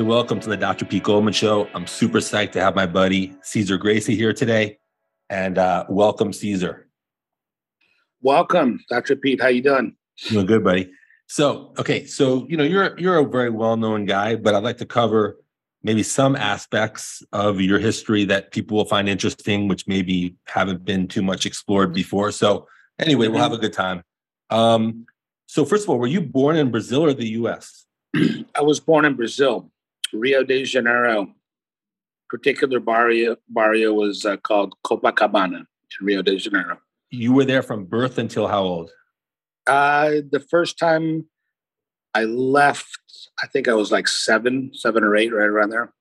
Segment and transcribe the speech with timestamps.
[0.00, 0.84] Welcome to the Dr.
[0.84, 1.68] Pete Goldman Show.
[1.74, 4.78] I'm super psyched to have my buddy Cesar Gracie here today.
[5.28, 6.88] And uh, welcome, Cesar.
[8.20, 9.16] Welcome, Dr.
[9.16, 9.40] Pete.
[9.40, 9.96] How you doing?
[10.28, 10.90] Doing good, buddy.
[11.26, 14.86] So, okay, so you know you're you're a very well-known guy, but I'd like to
[14.86, 15.36] cover
[15.82, 21.08] maybe some aspects of your history that people will find interesting, which maybe haven't been
[21.08, 22.30] too much explored before.
[22.30, 24.02] So, anyway, we'll have a good time.
[24.50, 25.06] Um,
[25.46, 27.86] so, first of all, were you born in Brazil or the U.S.?
[28.54, 29.70] I was born in Brazil,
[30.12, 31.34] Rio de Janeiro.
[32.30, 35.58] Particular barrio barrio was uh, called Copacabana
[36.00, 36.78] in Rio de Janeiro.
[37.10, 38.90] You were there from birth until how old?
[39.66, 41.26] Uh, the first time
[42.14, 42.98] I left,
[43.42, 45.92] I think I was like seven, seven or eight, right around there.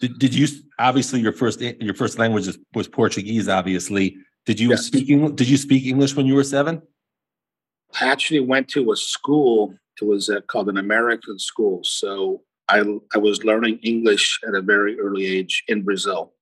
[0.00, 0.46] Did, did you
[0.78, 3.48] obviously your first your first language was Portuguese?
[3.48, 4.16] Obviously,
[4.46, 4.86] did you yes.
[4.86, 6.82] speak Did you speak English when you were seven?
[8.00, 9.74] I actually went to a school.
[10.00, 11.80] It was uh, called an American school.
[11.82, 16.34] So I I was learning English at a very early age in Brazil.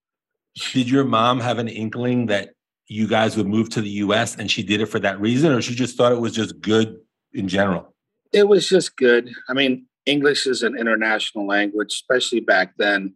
[0.72, 2.50] Did your mom have an inkling that
[2.88, 5.60] you guys would move to the US and she did it for that reason, or
[5.60, 6.98] she just thought it was just good
[7.32, 7.94] in general?
[8.32, 9.30] It was just good.
[9.48, 13.14] I mean, English is an international language, especially back then,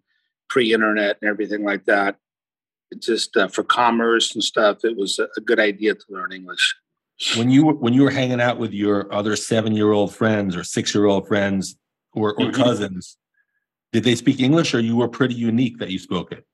[0.49, 2.17] pre internet and everything like that.
[2.91, 6.75] It just uh, for commerce and stuff, it was a, good idea to learn English.
[7.37, 10.57] When you were, when you were hanging out with your other seven year old friends
[10.57, 11.77] or six year old friends
[12.13, 12.63] or, or mm-hmm.
[12.63, 13.17] cousins,
[13.93, 16.47] did they speak English or you were pretty unique that you spoke it?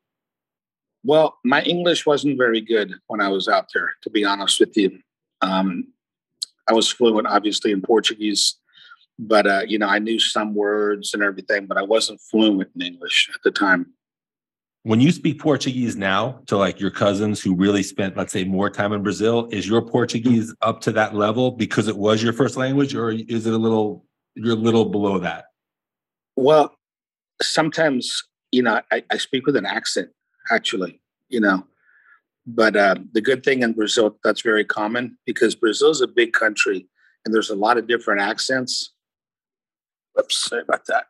[1.04, 4.76] Well, my English wasn't very good when I was out there, to be honest with
[4.76, 4.98] you.
[5.40, 5.92] Um,
[6.68, 8.56] I was fluent, obviously, in Portuguese,
[9.18, 12.82] but uh, you know, I knew some words and everything, but I wasn't fluent in
[12.82, 13.92] English at the time.
[14.82, 18.70] When you speak Portuguese now to like your cousins who really spent, let's say, more
[18.70, 22.56] time in Brazil, is your Portuguese up to that level because it was your first
[22.56, 24.05] language, or is it a little
[24.36, 25.46] you're a little below that?
[26.36, 26.76] Well,
[27.42, 28.22] sometimes
[28.52, 30.10] you know I, I speak with an accent
[30.50, 31.66] actually, you know.
[32.46, 36.32] But uh, the good thing in Brazil, that's very common because Brazil is a big
[36.32, 36.88] country
[37.24, 38.92] and there's a lot of different accents.
[40.18, 41.06] Oops, sorry about that.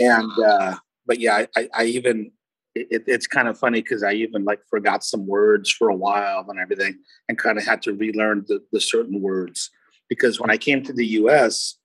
[0.00, 0.76] And, uh,
[1.06, 2.32] but yeah, I, I even,
[2.74, 6.46] it, it's kind of funny because I even like forgot some words for a while
[6.48, 6.98] and everything
[7.28, 9.70] and kind of had to relearn the, the certain words.
[10.08, 11.76] Because when I came to the US,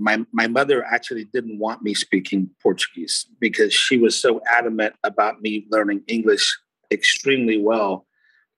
[0.00, 5.40] my my mother actually didn't want me speaking Portuguese because she was so adamant about
[5.42, 6.58] me learning English
[6.90, 8.06] extremely well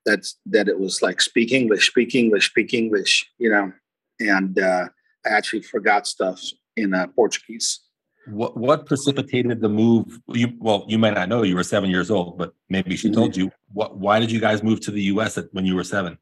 [0.04, 3.72] that's that it was like speak English, speak English, speak English, you know.
[4.20, 4.88] And uh,
[5.24, 6.40] I actually forgot stuff
[6.76, 7.80] in uh, Portuguese.
[8.26, 10.20] What what precipitated the move?
[10.28, 13.36] You well, you might not know you were seven years old, but maybe she told
[13.36, 13.50] you.
[13.72, 13.98] What?
[13.98, 15.38] Why did you guys move to the U.S.
[15.52, 16.18] when you were seven?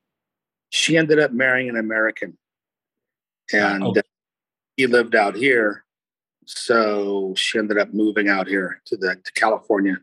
[0.71, 2.39] She ended up marrying an American,
[3.53, 3.95] and oh
[4.81, 5.85] he lived out here,
[6.47, 9.99] so she ended up moving out here to the to California.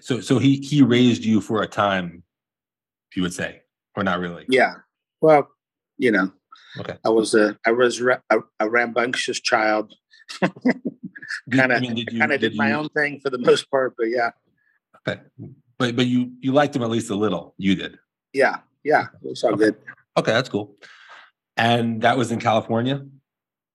[0.00, 2.22] So so he he raised you for a time,
[3.16, 3.62] you would say,
[3.96, 4.44] or not really?
[4.48, 4.74] Yeah.
[5.20, 5.48] Well,
[5.98, 6.32] you know,
[6.78, 6.96] okay.
[7.04, 9.92] I was a I was a, a rambunctious child.
[10.40, 13.68] kind of I mean, kind of did, did my you, own thing for the most
[13.70, 14.30] part, but yeah.
[15.08, 15.20] Okay.
[15.78, 17.54] But but you you liked him at least a little.
[17.58, 17.98] You did.
[18.32, 18.58] Yeah.
[18.84, 19.06] Yeah.
[19.24, 19.64] It was all okay.
[19.64, 19.76] good.
[20.16, 20.76] Okay, that's cool.
[21.56, 23.04] And that was in California?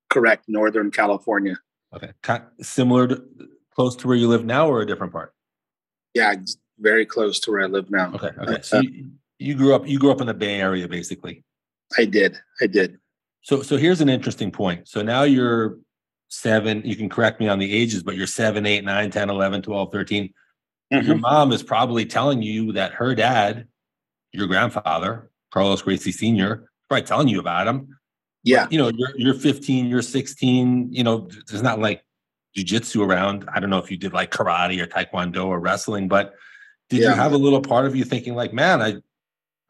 [0.10, 1.58] Correct, Northern California.
[1.96, 2.12] Okay,
[2.62, 3.24] similar to
[3.76, 5.34] close to where you live now, or a different part?
[6.14, 6.36] Yeah,
[6.80, 8.14] very close to where I live now.
[8.14, 8.62] Okay, okay.
[8.62, 11.44] So uh, you, you grew up you grew up in the Bay Area, basically.
[11.98, 12.38] I did.
[12.62, 13.00] I did.
[13.42, 14.88] So so here's an interesting point.
[14.88, 15.78] So now you're
[16.30, 16.82] seven.
[16.84, 19.92] You can correct me on the ages, but you're seven, eight, nine, 10, 11, 12,
[19.92, 20.34] 13.
[20.94, 21.08] Mm-hmm.
[21.08, 23.68] Your mom is probably telling you that her dad,
[24.32, 27.98] your grandfather, Carlos Gracie Sr., probably telling you about him.
[28.48, 28.64] Yeah.
[28.64, 32.04] But, you know, you're you're 15, you're 16, you know, there's not like
[32.58, 33.48] jujitsu around.
[33.54, 36.34] I don't know if you did like karate or taekwondo or wrestling, but
[36.90, 37.10] did yeah.
[37.10, 38.96] you have a little part of you thinking like, man, I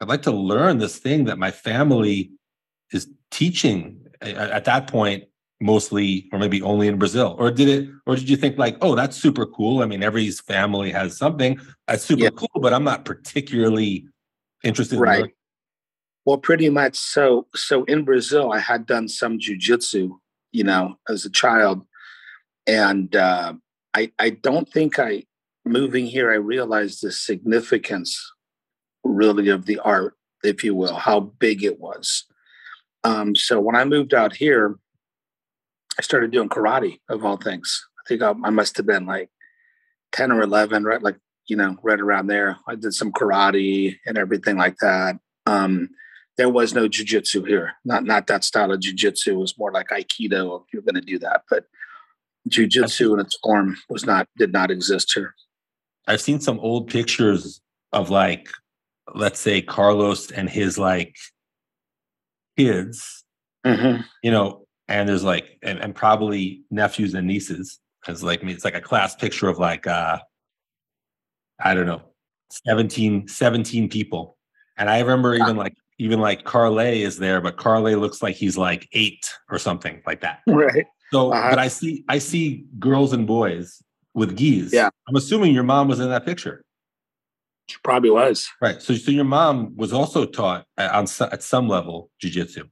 [0.00, 2.30] I'd like to learn this thing that my family
[2.92, 5.24] is teaching at that point
[5.60, 8.94] mostly or maybe only in Brazil or did it or did you think like oh
[8.94, 11.58] that's super cool I mean every family has something
[11.88, 12.30] that's super yeah.
[12.30, 14.06] cool but I'm not particularly
[14.62, 15.24] interested right.
[15.24, 15.30] in
[16.28, 16.94] well, pretty much.
[16.94, 20.10] So, so in Brazil, I had done some jujitsu,
[20.52, 21.86] you know, as a child,
[22.66, 23.54] and uh,
[23.94, 25.24] I I don't think I
[25.64, 28.30] moving here I realized the significance,
[29.04, 32.24] really, of the art, if you will, how big it was.
[33.04, 34.78] Um, so when I moved out here,
[35.98, 37.88] I started doing karate of all things.
[38.00, 39.30] I think I, I must have been like
[40.12, 41.02] ten or eleven, right?
[41.02, 41.16] Like
[41.46, 42.58] you know, right around there.
[42.68, 45.16] I did some karate and everything like that.
[45.46, 45.88] Um,
[46.38, 47.74] there was no jujitsu here.
[47.84, 49.28] Not not that style of jujitsu.
[49.28, 51.42] It was more like aikido if you're going to do that.
[51.50, 51.64] But
[52.48, 55.34] jujitsu in its form was not did not exist here.
[56.06, 57.60] I've seen some old pictures
[57.92, 58.48] of like,
[59.14, 61.16] let's say Carlos and his like
[62.56, 63.24] kids,
[63.66, 64.02] mm-hmm.
[64.22, 67.78] you know, and there's like, and, and probably nephews and nieces.
[68.06, 70.18] Cause like, me, it's like a class picture of like, uh,
[71.62, 72.02] I don't know,
[72.64, 74.38] 17, 17 people.
[74.78, 78.56] And I remember even like, even like Carley is there, but Carley looks like he's
[78.56, 80.40] like eight or something like that.
[80.46, 80.86] Right.
[81.12, 81.50] So, uh-huh.
[81.50, 83.82] but I see, I see girls and boys
[84.14, 84.72] with gis.
[84.72, 84.90] Yeah.
[85.08, 86.62] I'm assuming your mom was in that picture.
[87.68, 88.48] She probably was.
[88.60, 88.80] Right.
[88.80, 92.68] So, so your mom was also taught at, on at some level jujitsu.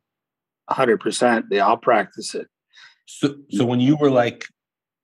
[0.68, 1.46] hundred percent.
[1.50, 2.46] They all practice it.
[3.06, 4.46] So, so when you were like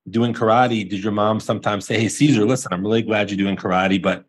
[0.09, 3.57] doing karate, did your mom sometimes say, "Hey, Cesar, listen, I'm really glad you're doing
[3.57, 4.25] karate, but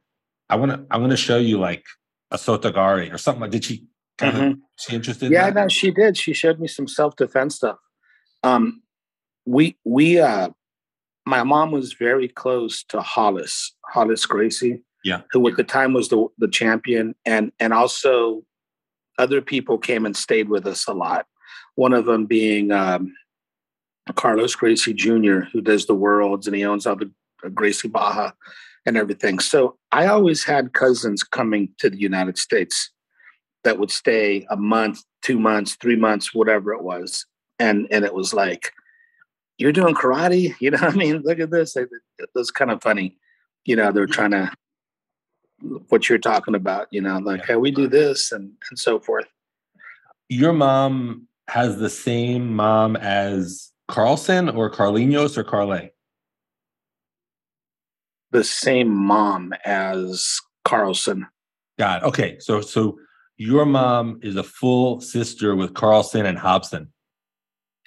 [0.49, 1.85] I want to, I want to show you like
[2.33, 3.87] a sotogari or something." Did she
[4.17, 4.51] kind mm-hmm.
[4.51, 5.31] of she interested?
[5.31, 6.17] Yeah, in no, she did.
[6.17, 7.77] She showed me some self defense stuff.
[8.43, 8.81] Um,
[9.45, 10.49] we we uh
[11.25, 14.81] my mom was very close to Rolls, Rolls Gracie.
[15.03, 15.21] Yeah.
[15.31, 18.43] Who at the time was the the champion and and also
[19.17, 21.25] other people came and stayed with us a lot.
[21.75, 23.13] One of them being um,
[24.15, 27.11] Carlos Gracie Jr., who does the worlds and he owns all the
[27.45, 28.33] uh, Gracie Barra
[28.85, 29.39] and everything.
[29.39, 32.91] So I always had cousins coming to the United States
[33.63, 37.25] that would stay a month, two months, three months, whatever it was.
[37.59, 38.73] And and it was like,
[39.57, 41.89] you're doing karate you know i mean look at this it,
[42.35, 43.17] was kind of funny
[43.65, 44.51] you know they're trying to
[45.89, 47.47] what you're talking about you know like yeah.
[47.47, 49.25] hey we do this and and so forth
[50.29, 55.91] your mom has the same mom as carlson or carlinhos or carley
[58.33, 61.25] the same mom as carlson
[61.79, 62.05] got it.
[62.05, 62.97] okay so so
[63.37, 66.91] your mom is a full sister with carlson and robson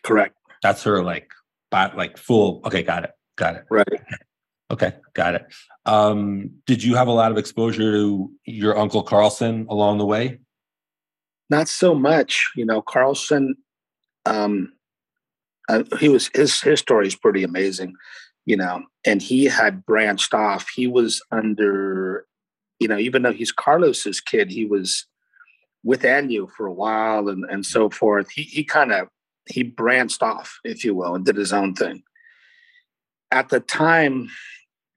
[0.03, 1.29] correct that's her like
[1.71, 2.63] but like full.
[2.65, 3.11] Okay, got it.
[3.37, 3.65] Got it.
[3.71, 3.87] Right.
[4.71, 5.47] Okay, got it.
[5.85, 10.41] Um, did you have a lot of exposure to your uncle Carlson along the way?
[11.51, 12.51] Not so much.
[12.57, 13.57] You know, Carlson.
[14.25, 14.73] Um,
[15.69, 17.95] uh, he was his his story is pretty amazing.
[18.47, 20.69] You know, and he had branched off.
[20.75, 22.27] He was under,
[22.79, 25.07] you know, even though he's Carlos's kid, he was
[25.85, 28.31] with Anu for a while and and so forth.
[28.31, 29.09] He he kind of
[29.49, 32.03] he branched off, if you will, and did his own thing.
[33.31, 34.29] At the time,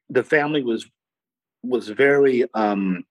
[0.10, 0.88] the family was
[1.64, 3.04] was very um,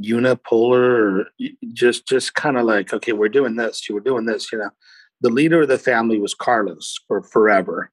[0.00, 1.26] unipolar,
[1.72, 4.70] just just kind of like, okay, we're doing this, you were doing this, you know.
[5.20, 7.90] The leader of the family was Carlos for forever,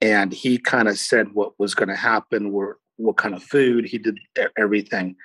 [0.00, 3.86] and he kind of said what was going to happen, where what kind of food
[3.86, 4.18] he did
[4.56, 5.16] everything.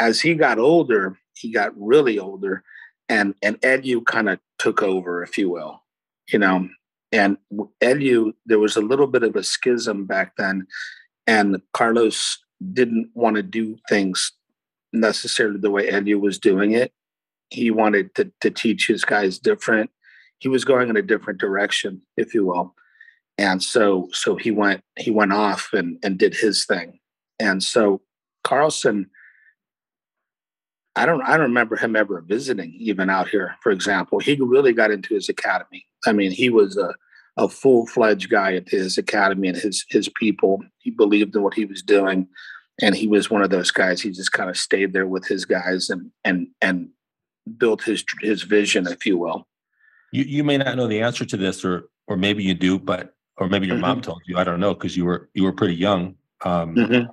[0.00, 2.62] As he got older, he got really older
[3.08, 5.82] and and Helio kind of took over, if you will,
[6.32, 6.68] you know.
[7.10, 7.38] And
[7.80, 10.66] Helio, there was a little bit of a schism back then,
[11.26, 12.38] and Carlos
[12.72, 14.32] didn't want to do things
[14.92, 16.92] necessarily the way Helio was doing it.
[17.50, 19.90] He wanted to to teach his guys different.
[20.38, 22.74] He was going in a different direction, if you will.
[23.38, 26.98] And so so he went he went off and and did his thing.
[27.38, 28.02] And so
[28.44, 29.08] Carlson
[30.96, 33.54] I don't I don't remember him ever visiting even out here.
[33.62, 35.86] For example, he really got into his academy.
[36.06, 36.94] I mean, he was a
[37.36, 40.60] a full fledged guy at his academy and his his people.
[40.78, 42.26] He believed in what he was doing,
[42.82, 44.00] and he was one of those guys.
[44.00, 46.88] He just kind of stayed there with his guys and and and
[47.56, 49.46] built his his vision, if you will.
[50.10, 53.14] You you may not know the answer to this, or or maybe you do, but
[53.38, 53.82] or maybe your mm-hmm.
[53.82, 54.36] mom told you.
[54.36, 56.16] I don't know because you were you were pretty young.
[56.44, 57.10] Um, mm-hmm.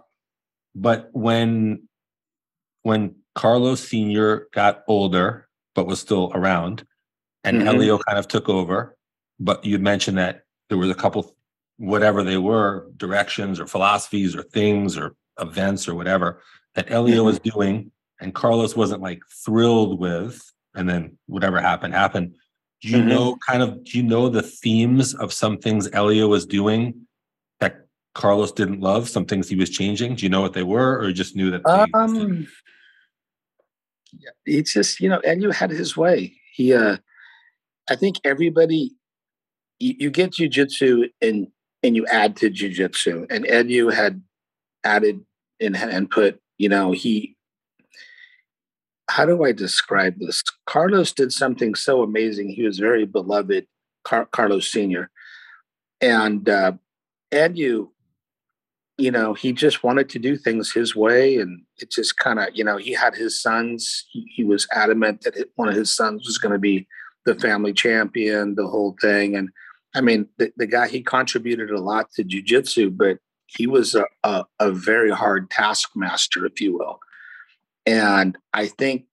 [0.75, 1.87] But when
[2.83, 4.47] when Carlos Sr.
[4.53, 6.85] got older, but was still around,
[7.43, 7.67] and mm-hmm.
[7.67, 8.97] Helio kind of took over.
[9.39, 11.35] But you mentioned that there was a couple,
[11.77, 16.41] whatever they were, directions or philosophies or things or events or whatever
[16.75, 17.25] that Helio mm-hmm.
[17.25, 20.41] was doing, and Carlos wasn't like thrilled with.
[20.77, 22.35] And then whatever happened, happened.
[22.81, 23.09] Do you mm-hmm.
[23.09, 27.07] know kind of, do you know the themes of some things Helio was doing
[27.59, 30.15] that Carlos didn't love, some things he was changing?
[30.15, 31.65] Do you know what they were, or just knew that?
[31.93, 32.47] um,
[34.45, 36.33] it's just you know, you had his way.
[36.53, 36.97] He, uh,
[37.89, 38.91] I think everybody,
[39.79, 41.47] you, you get jujitsu and
[41.81, 44.21] and you add to jujitsu, and Helio had
[44.83, 45.21] added
[45.59, 47.34] and and put, you know, he.
[49.09, 50.41] How do I describe this?
[50.65, 52.49] Carlos did something so amazing.
[52.49, 53.67] He was very beloved,
[54.03, 55.11] Car- Carlos Senior,
[56.01, 56.73] and uh,
[57.53, 57.91] you
[58.97, 61.37] you know, he just wanted to do things his way.
[61.37, 64.05] And it just kind of, you know, he had his sons.
[64.11, 66.87] He, he was adamant that one of his sons was going to be
[67.25, 69.35] the family champion, the whole thing.
[69.35, 69.49] And
[69.95, 74.05] I mean, the, the guy he contributed a lot to jujitsu, but he was a,
[74.23, 76.99] a, a very hard taskmaster, if you will.
[77.85, 79.05] And I think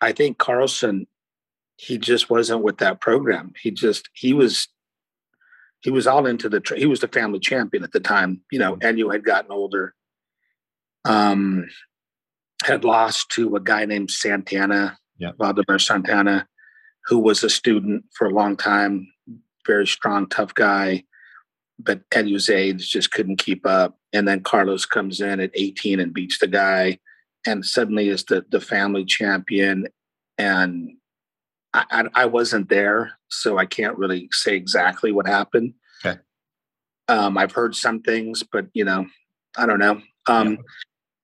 [0.00, 1.06] I think Carlson,
[1.76, 3.52] he just wasn't with that program.
[3.60, 4.68] He just he was
[5.80, 8.40] he was all into the he was the family champion at the time.
[8.50, 9.94] You know, and you had gotten older.
[11.04, 11.66] Um,
[12.64, 15.32] had lost to a guy named Santana, yeah.
[15.38, 16.48] Valdemar Santana,
[17.04, 19.06] who was a student for a long time,
[19.66, 21.04] very strong, tough guy.
[21.84, 22.02] But
[22.50, 23.98] age just couldn't keep up.
[24.12, 26.98] And then Carlos comes in at 18 and beats the guy
[27.46, 29.86] and suddenly is the, the family champion.
[30.38, 30.92] And
[31.72, 35.74] I, I, I wasn't there, so I can't really say exactly what happened.
[36.04, 36.18] Okay.
[37.08, 39.06] Um, I've heard some things, but you know,
[39.56, 40.00] I don't know.
[40.26, 40.56] Um, yeah.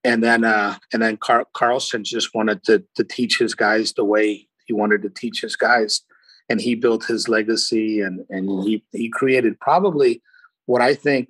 [0.02, 4.04] And then, uh, and then Car- Carlson just wanted to to teach his guys the
[4.04, 6.02] way he wanted to teach his guys,
[6.48, 10.22] and he built his legacy, and and he he created probably
[10.70, 11.28] what I think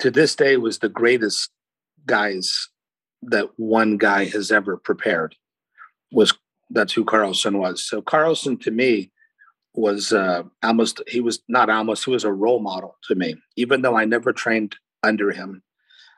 [0.00, 1.50] to this day was the greatest
[2.04, 2.68] guys
[3.22, 5.36] that one guy has ever prepared
[6.10, 6.34] was
[6.70, 7.84] that's who Carlson was.
[7.88, 9.12] So Carlson to me
[9.72, 13.36] was uh, almost he was not almost he was a role model to me.
[13.54, 15.62] Even though I never trained under him,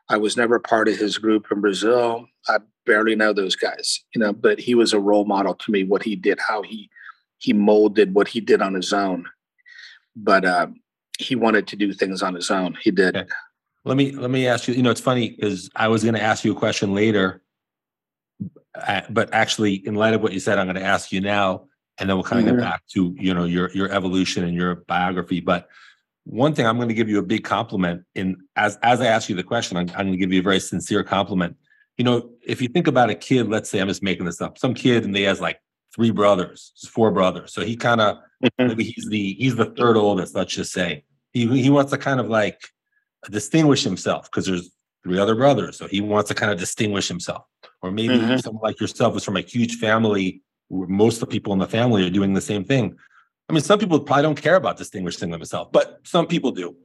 [0.09, 2.25] I was never part of his group in Brazil.
[2.49, 4.33] I barely know those guys, you know.
[4.33, 5.85] But he was a role model to me.
[5.85, 6.88] What he did, how he
[7.37, 9.26] he molded what he did on his own.
[10.20, 10.68] But uh,
[11.18, 12.76] he wanted to do things on his own.
[12.80, 13.16] He did.
[13.16, 13.28] Okay.
[13.84, 14.75] Let me let me ask you.
[14.75, 17.42] You know, it's funny because I was going to ask you a question later,
[19.10, 21.66] but actually, in light of what you said, I'm going to ask you now,
[21.98, 22.60] and then we'll kind of mm-hmm.
[22.60, 25.40] get back to you know your your evolution and your biography.
[25.40, 25.68] But
[26.25, 28.04] one thing, I'm going to give you a big compliment.
[28.14, 30.44] In as as I ask you the question, I'm, I'm going to give you a
[30.44, 31.56] very sincere compliment.
[31.96, 34.58] You know, if you think about a kid, let's say I'm just making this up,
[34.58, 35.60] some kid and they has like
[35.99, 38.69] three brothers, four brothers, so he kind of mm-hmm.
[38.69, 40.35] maybe he's the he's the third oldest.
[40.35, 41.02] Let's just say
[41.33, 42.61] he he wants to kind of like
[43.28, 44.71] distinguish himself because there's
[45.02, 45.76] three other brothers.
[45.76, 47.45] So he wants to kind of distinguish himself.
[47.83, 48.37] Or maybe mm-hmm.
[48.37, 51.67] someone like yourself is from a huge family where most of the people in the
[51.67, 52.97] family are doing the same thing.
[53.49, 56.76] I mean, some people probably don't care about distinguishing themselves, but some people do.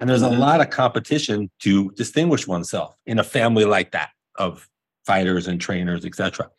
[0.00, 0.34] And there's mm-hmm.
[0.34, 4.68] a lot of competition to distinguish oneself in a family like that of
[5.06, 6.50] fighters and trainers, etc.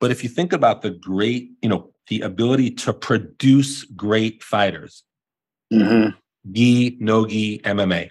[0.00, 5.04] But if you think about the great, you know, the ability to produce great fighters,
[5.72, 6.16] mm-hmm.
[6.52, 8.10] gi, no gi, MMA,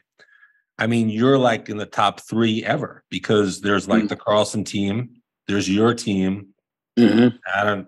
[0.77, 4.07] I mean, you're like in the top three ever because there's like mm-hmm.
[4.07, 5.09] the Carlson team,
[5.47, 6.49] there's your team.
[6.97, 7.35] Mm-hmm.
[7.53, 7.87] I don't,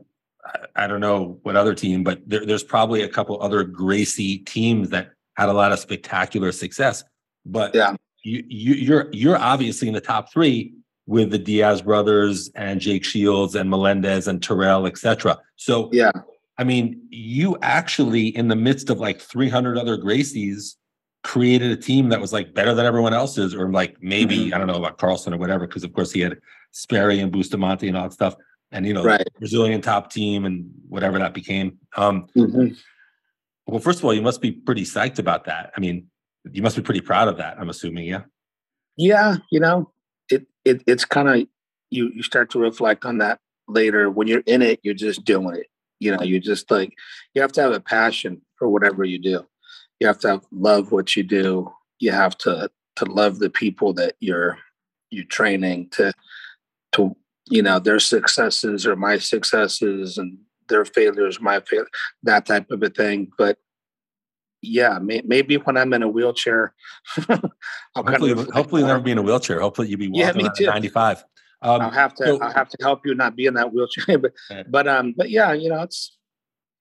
[0.75, 4.89] I don't know what other team, but there, there's probably a couple other Gracie teams
[4.89, 7.03] that had a lot of spectacular success.
[7.45, 10.73] But yeah, you, you you're you're obviously in the top three
[11.07, 15.39] with the Diaz brothers and Jake Shields and Melendez and Terrell, etc.
[15.55, 16.11] So yeah,
[16.57, 20.75] I mean, you actually in the midst of like 300 other Gracies
[21.23, 24.53] created a team that was like better than everyone else's, or like maybe mm-hmm.
[24.53, 26.37] I don't know about Carlson or whatever, because of course he had
[26.71, 28.35] Sperry and Bustamante and all that stuff,
[28.71, 29.27] and you know right.
[29.39, 31.77] Brazilian top team and whatever that became.
[31.95, 32.73] Um, mm-hmm.
[33.67, 35.71] Well, first of all, you must be pretty psyched about that.
[35.75, 36.07] I mean,
[36.51, 37.57] you must be pretty proud of that.
[37.59, 38.23] I'm assuming, yeah.
[38.97, 39.91] Yeah, you know,
[40.31, 41.47] it it it's kind of
[41.89, 44.09] you you start to reflect on that later.
[44.09, 45.67] When you're in it, you're just doing it.
[45.99, 46.93] You know, you're just like
[47.33, 49.45] you have to have a passion for whatever you do
[50.01, 51.71] you have to have, love what you do.
[51.99, 54.57] You have to to love the people that you're
[55.11, 56.11] you're training to
[56.93, 57.15] to
[57.49, 61.85] you know their successes or my successes and their failures my fail
[62.23, 63.57] that type of a thing but
[64.61, 66.73] yeah may, maybe when i'm in a wheelchair
[67.95, 70.49] hopefully, kind of hopefully never be in a wheelchair hopefully you'll be walking yeah, me
[70.55, 70.65] too.
[70.65, 71.23] 95
[71.63, 74.17] um, i'll have to so, i'll have to help you not be in that wheelchair
[74.19, 74.33] but
[74.69, 76.17] but um but yeah you know it's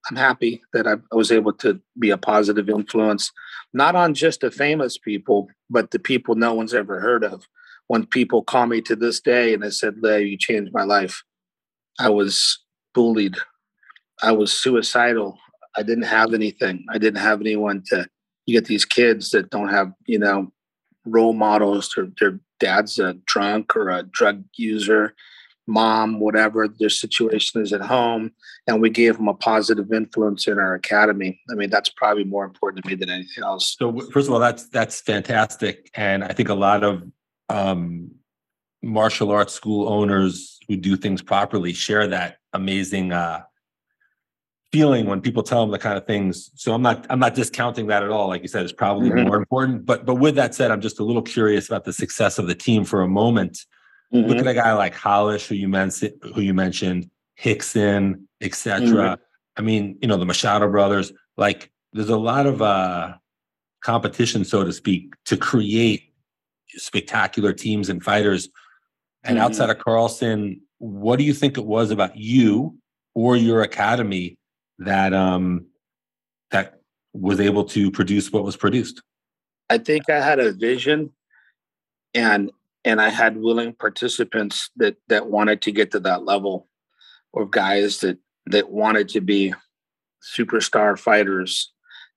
[0.09, 3.33] I'm happy that I was able to be a positive influence,
[3.75, 7.47] not on just the famous people, but the people no one's ever heard of.
[7.89, 11.23] When people call me to this day and they said, Lay, you changed my life.
[11.99, 12.59] I was
[12.95, 13.37] bullied.
[14.23, 15.39] I was suicidal.
[15.77, 16.85] I didn't have anything.
[16.89, 18.07] I didn't have anyone to
[18.47, 20.53] you get these kids that don't have, you know,
[21.05, 21.93] role models.
[21.95, 25.15] Their, their dad's a drunk or a drug user
[25.67, 28.33] mom, whatever their situation is at home,
[28.67, 31.41] and we gave them a positive influence in our academy.
[31.51, 33.77] I mean, that's probably more important to me than anything else.
[33.79, 37.05] So, first of all, that's that's fantastic, and I think a lot of
[37.49, 38.11] um,
[38.83, 43.43] martial arts school owners who do things properly share that amazing uh,
[44.73, 46.51] feeling when people tell them the kind of things.
[46.55, 48.29] So I'm not I'm not discounting that at all.
[48.29, 49.27] Like you said, it's probably mm-hmm.
[49.27, 49.85] more important.
[49.85, 52.55] But but with that said, I'm just a little curious about the success of the
[52.55, 53.65] team for a moment.
[54.13, 54.29] Mm-hmm.
[54.29, 57.11] Look at a guy like Rolls, who you mentioned, who you mentioned,
[57.43, 58.81] Rickson, etc.
[58.81, 59.15] Mm-hmm.
[59.57, 63.15] I mean, you know, the Machado brothers, like there's a lot of uh
[63.83, 66.13] competition, so to speak, to create
[66.69, 68.49] spectacular teams and fighters.
[69.25, 69.45] And mm-hmm.
[69.45, 72.79] outside of Carlson, what do you think it was about you
[73.15, 74.39] or your academy
[74.81, 75.67] that um
[76.51, 76.81] that
[77.13, 79.03] was able to produce what was produced?
[79.69, 81.11] I think I had a vision
[82.15, 82.51] and
[82.85, 86.69] and I had willing participants that that wanted to get to that level
[87.35, 89.55] of guys that that wanted to be
[90.37, 91.73] superstar fighters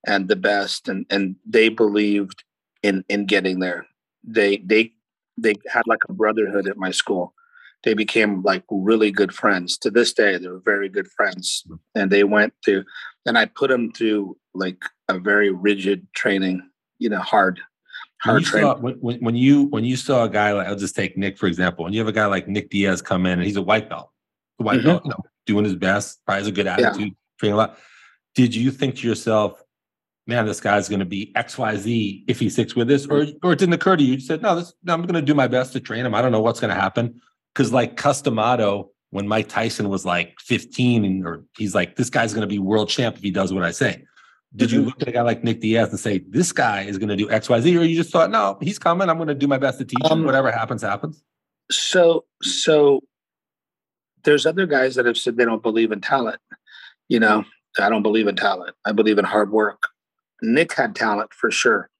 [0.06, 2.44] and the best and and they believed
[2.82, 3.86] in in getting there
[4.22, 4.92] they they
[5.38, 7.34] they had like a brotherhood at my school
[7.84, 11.64] they became like really good friends to this day they're very good friends
[11.94, 12.84] and they went through
[13.26, 16.62] and i put them through like a very rigid training
[16.98, 17.60] you know hard
[18.22, 20.96] hard when you, saw, when, when you when you saw a guy like i'll just
[20.96, 23.44] take nick for example and you have a guy like nick diaz come in and
[23.44, 24.10] he's a white belt
[24.60, 24.88] a white mm-hmm.
[24.88, 27.14] belt you know, doing his best probably has a good attitude yeah.
[27.38, 27.78] training a lot
[28.34, 29.60] did you think to yourself
[30.26, 33.26] man, this guy's going to be X, Y, Z if he sticks with this, or
[33.42, 34.14] or it didn't occur to you?
[34.14, 36.14] You said, no, this, no I'm going to do my best to train him.
[36.14, 37.20] I don't know what's going to happen
[37.54, 42.10] because like Cus D'Amato, when Mike Tyson was like 15, and, or he's like, this
[42.10, 44.04] guy's going to be world champ if he does what I say.
[44.56, 44.88] Did you mm-hmm.
[44.88, 47.30] look at a guy like Nick Diaz and say, this guy is going to do
[47.30, 49.08] X, Y, Z, or you just thought, no, he's coming.
[49.08, 50.12] I'm going to do my best to teach him.
[50.12, 51.22] Um, Whatever happens, happens.
[51.70, 53.00] So, so
[54.24, 56.40] there's other guys that have said they don't believe in talent.
[57.08, 57.44] You know,
[57.78, 58.76] I don't believe in talent.
[58.84, 59.88] I believe in hard work.
[60.42, 61.90] Nick had talent for sure.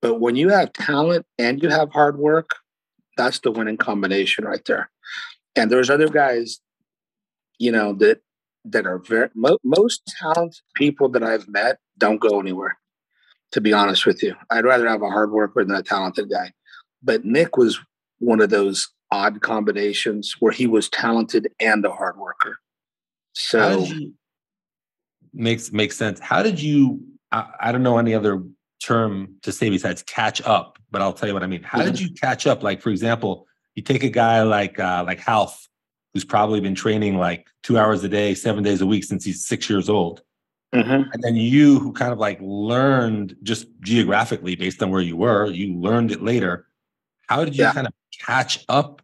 [0.00, 2.56] But when you have talent and you have hard work,
[3.16, 4.90] that's the winning combination right there.
[5.56, 6.60] And there's other guys,
[7.58, 8.20] you know, that
[8.64, 12.78] that are very mo- most talented people that I've met don't go anywhere.
[13.52, 16.52] To be honest with you, I'd rather have a hard worker than a talented guy.
[17.02, 17.78] But Nick was
[18.18, 22.58] one of those odd combinations where he was talented and a hard worker.
[23.34, 23.86] So
[25.34, 26.18] makes makes sense.
[26.18, 28.42] How did you I, I, don't know any other
[28.82, 31.62] term to say besides catch up, but I'll tell you what I mean.
[31.62, 32.62] How did you catch up?
[32.62, 35.66] Like, for example, you take a guy like uh, like Ralph,
[36.12, 39.44] who's probably been training like two hours a day, seven days a week since he's
[39.44, 40.22] six years old.
[40.74, 41.10] Mm-hmm.
[41.12, 45.46] And then you, who kind of like learned just geographically based on where you were,
[45.50, 46.66] you learned it later.
[47.28, 47.72] How did you yeah.
[47.72, 49.02] kind of catch up?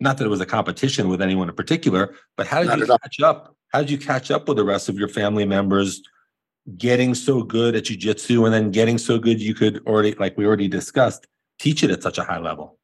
[0.00, 2.86] Not that it was a competition with anyone in particular, but how did Not you
[2.86, 3.56] catch up?
[3.72, 6.02] How did you catch up with the rest of your family members?
[6.76, 10.46] Getting so good at jujitsu and then getting so good you could already, like we
[10.46, 11.26] already discussed,
[11.58, 12.78] teach it at such a high level?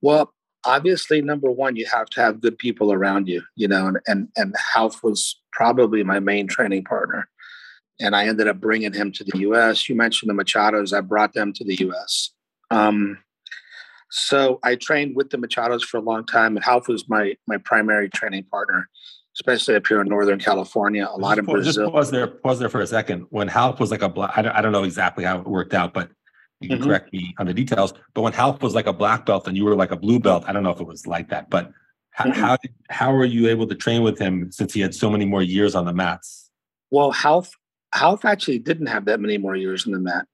[0.00, 0.32] Well,
[0.64, 4.28] obviously, number one, you have to have good people around you, you know, and and,
[4.36, 7.28] and Ralph was probably my main training partner.
[8.00, 9.88] And I ended up bringing him to the US.
[9.88, 12.30] You mentioned the Machados, I brought them to the US.
[12.70, 13.18] Um,
[14.10, 17.58] so I trained with the Machados for a long time, and Ralph was my my
[17.58, 18.88] primary training partner
[19.34, 21.08] especially up here in Northern California.
[21.10, 21.84] A lot of Brazil.
[21.84, 23.26] Just pause there, pause there for a second.
[23.30, 25.74] When Ralph was like a black, I don't, I don't know exactly how it worked
[25.74, 26.10] out, but
[26.60, 26.86] you can mm-hmm.
[26.86, 27.94] correct me on the details.
[28.14, 30.44] But when Ralph was like a black belt and you were like a blue belt,
[30.46, 31.72] I don't know if it was like that, but
[32.10, 32.40] how mm-hmm.
[32.40, 35.24] how, did, how were you able to train with him since he had so many
[35.24, 36.50] more years on the mats?
[36.90, 37.50] Well, Ralph
[38.00, 40.26] Ralph actually didn't have that many more years on the mat.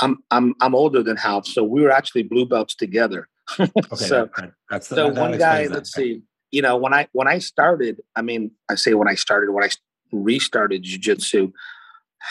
[0.00, 3.28] I'm I'm I'm older than Ralph, so we were actually blue belts together.
[3.58, 5.66] okay, so that, that's so that, one guy.
[5.66, 5.72] That.
[5.72, 9.14] Let's see you know, when I when I started, I mean, I say when I
[9.14, 9.70] started, when I
[10.12, 11.52] restarted jujitsu,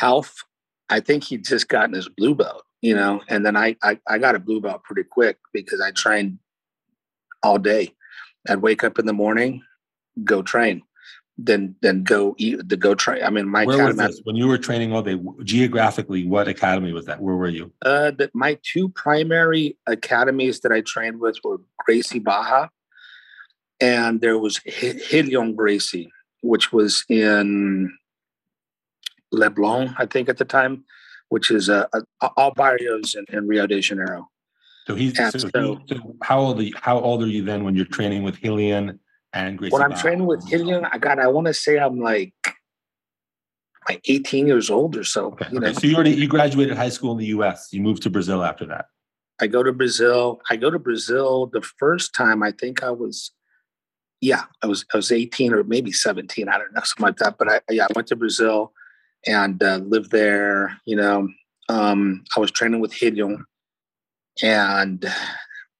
[0.01, 0.43] Ralph,
[0.89, 4.19] I think he'd just gotten his blue belt, you know, and then I, I I
[4.19, 6.37] got a blue belt pretty quick because I trained
[7.43, 7.95] all day.
[8.47, 9.63] I'd wake up in the morning,
[10.23, 10.83] go train,
[11.37, 13.23] then then go eat the go train.
[13.23, 14.21] I mean, my where academy, was this?
[14.23, 16.27] when you were training all day geographically.
[16.27, 17.19] What academy was that?
[17.21, 17.73] Where were you?
[17.83, 22.69] Uh, the, my two primary academies that I trained with were Gracie Barra
[23.81, 24.59] and there was
[25.11, 27.91] Rilion Gracie, which was in
[29.33, 30.85] Leblon, I think, at the time,
[31.29, 31.87] which is uh,
[32.37, 34.29] all barrios in, in, Rio de Janeiro.
[34.87, 35.47] So he's so, so,
[35.85, 38.41] he, so, how old are you, how old are you then when you're training with
[38.41, 38.99] Rilion
[39.33, 39.73] and Gracie?
[39.73, 42.33] When I'm training with Rilion, I got I want to say I'm like
[43.87, 45.27] like 18 years old or so.
[45.27, 45.47] Okay.
[45.51, 45.67] You know?
[45.67, 45.79] okay.
[45.79, 47.69] So you already you graduated high school in the U.S.
[47.71, 48.85] You moved to Brazil after that.
[49.39, 50.41] I go to Brazil.
[50.49, 52.43] I go to Brazil the first time.
[52.43, 53.31] I think I was
[54.21, 57.37] yeah, I was I was 18 or maybe 17, I don't know, something like that.
[57.37, 58.71] But I yeah, I went to Brazil
[59.25, 60.79] and uh, lived there.
[60.85, 61.27] You know,
[61.67, 63.45] um, I was training with Rilion,
[64.43, 65.11] and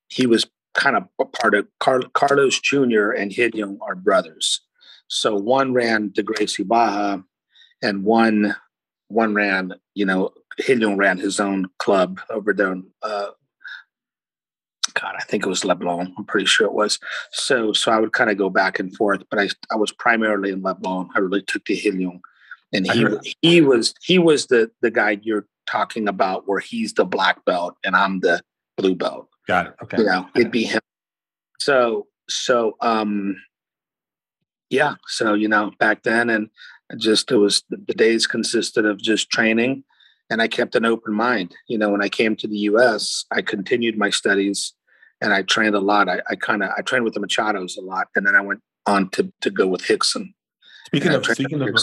[0.09, 3.11] he was kind of part of Car- Carlos Jr.
[3.11, 4.61] and Rilion are brothers.
[5.07, 7.23] So one ran the Gracie Barra,
[7.83, 8.55] and one
[9.07, 10.31] one ran, you know,
[10.67, 13.31] Rilion ran his own club over there uh,
[14.93, 16.13] God, I think it was Leblon.
[16.17, 16.99] I'm pretty sure it was.
[17.31, 20.51] So, so I would kind of go back and forth, but I, I was primarily
[20.51, 21.09] in Leblon.
[21.15, 22.21] I really took to Rilion,
[22.73, 27.05] and he, he was, he was the the guy you're talking about, where he's the
[27.05, 28.41] black belt and I'm the
[28.77, 29.27] blue belt.
[29.47, 29.75] Got it.
[29.83, 29.97] Okay.
[29.97, 30.81] You know, it'd be him.
[31.59, 33.35] So, so, um,
[34.69, 34.95] yeah.
[35.07, 36.49] So you know, back then, and
[36.97, 39.83] just it was the days consisted of just training
[40.31, 41.53] and I kept an open mind.
[41.67, 44.73] You know, when I came to the U.S., I continued my studies,
[45.21, 46.09] and I trained a lot.
[46.09, 48.61] I, I kind of I trained with the Machados a lot, and then I went
[48.85, 50.33] on to to go with Rickson.
[50.87, 51.79] Speaking of speaking of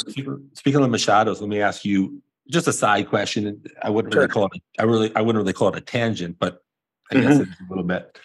[0.55, 3.63] speaking of Machados, let me ask you just a side question.
[3.83, 4.23] I wouldn't sure.
[4.23, 4.63] really call it.
[4.79, 6.63] I really I wouldn't really call it a tangent, but
[7.11, 7.29] I mm-hmm.
[7.29, 8.19] guess it's a little bit.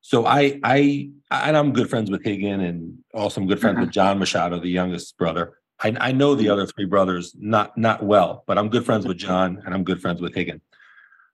[0.00, 3.86] So I I and I'm good friends with Rigan, and also I'm good friends mm-hmm.
[3.86, 5.58] with John Machado, the youngest brother.
[5.80, 9.16] I, I know the other three brothers not not well, but I'm good friends with
[9.16, 10.60] John and I'm good friends with Rigan.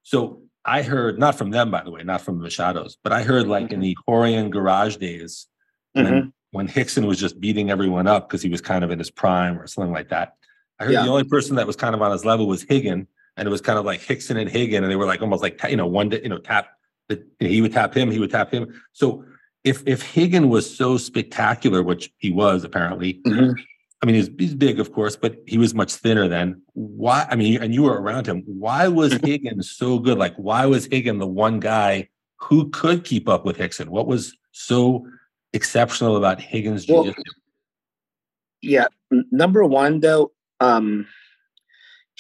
[0.03, 3.22] So I heard not from them, by the way, not from the Machados, but I
[3.22, 5.46] heard like in the Rorion garage days
[5.92, 6.29] when, mm-hmm.
[6.53, 9.59] when Rickson was just beating everyone up because he was kind of in his prime
[9.59, 10.37] or something like that.
[10.79, 11.03] I heard yeah.
[11.05, 13.61] the only person that was kind of on his level was Rigan, and it was
[13.61, 16.09] kind of like Rickson and Rigan, and they were like almost like you know one
[16.09, 16.68] day you know tap
[17.38, 18.81] he would tap him, he would tap him.
[18.92, 19.24] So
[19.62, 23.53] if if Rigan was so spectacular, which he was apparently, mm-hmm.
[24.05, 26.61] I mean, he's, he's big, of course, but he was much thinner then.
[26.75, 27.27] Why?
[27.31, 28.43] I mean, and you were around him.
[28.47, 29.62] Why was mm-hmm.
[29.62, 30.19] So good?
[30.19, 33.88] Like, why was Rigan the one guy who could keep up with Rickson?
[33.88, 35.07] What was so
[35.55, 37.14] exceptional about Rigan's well?
[38.61, 41.07] Yeah, number one though, um,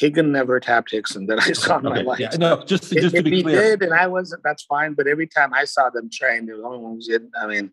[0.00, 2.18] Rigan never tapped Rickson that I saw in my life.
[2.18, 4.42] Yeah, no, just just if, to be if clear, he did, and I wasn't.
[4.42, 4.94] That's fine.
[4.94, 7.28] But every time I saw them train, they were the only ones did.
[7.38, 7.72] I mean,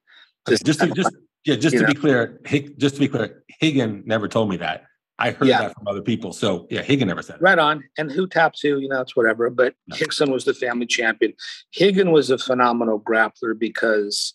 [0.49, 1.87] just just to, just yeah, just to know?
[1.87, 4.85] be clear, Hig, just to be clear, Rigan never told me that.
[5.21, 5.61] I heard yeah.
[5.61, 6.33] that from other people.
[6.33, 7.35] So yeah, Rigan never said.
[7.35, 7.41] it.
[7.41, 7.83] Right on.
[7.97, 9.51] And who taps who, you know, it's whatever.
[9.51, 9.95] But no.
[9.97, 11.33] Rickson was the family champion.
[11.79, 14.33] Rigan was a phenomenal grappler because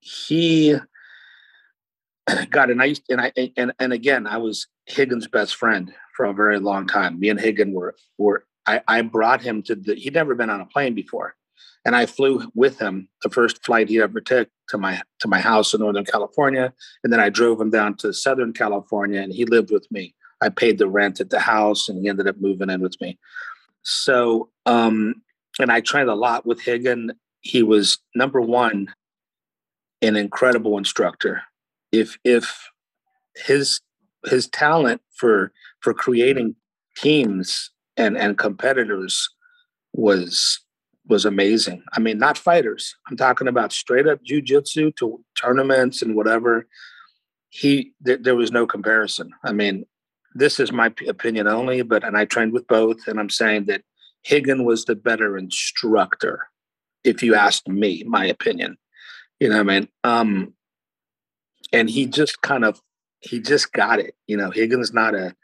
[0.00, 0.76] he
[2.50, 4.66] got a nice and I and and again I was
[4.98, 7.20] Rigan's best friend for a very long time.
[7.20, 10.60] Me and Rigan were were I, I brought him to the he'd never been on
[10.60, 11.36] a plane before
[11.84, 15.40] and I flew with him the first flight he ever took to my to my
[15.40, 19.44] house in Northern California, and then I drove him down to Southern California, and he
[19.44, 20.14] lived with me.
[20.40, 23.18] I paid the rent at the house, and he ended up moving in with me.
[23.82, 25.22] So, um,
[25.58, 27.12] and I trained a lot with Rigan.
[27.40, 28.88] He was number one,
[30.00, 31.42] an incredible instructor.
[31.92, 32.70] If if
[33.36, 33.80] his
[34.26, 36.56] his talent for for creating
[36.96, 39.28] teams and and competitors
[39.92, 40.63] was
[41.06, 41.82] was amazing.
[41.92, 42.94] I mean, not fighters.
[43.08, 46.66] I'm talking about straight up jujitsu to tournaments and whatever.
[47.50, 49.32] He th- there was no comparison.
[49.44, 49.86] I mean,
[50.34, 53.66] this is my p- opinion only, but and I trained with both, and I'm saying
[53.66, 53.82] that
[54.30, 56.48] Rigan was the better instructor.
[57.04, 58.78] If you asked me, my opinion,
[59.38, 60.54] you know, what I mean, um,
[61.72, 62.80] and he just kind of
[63.20, 64.14] he just got it.
[64.26, 65.34] You know, Rigan's not a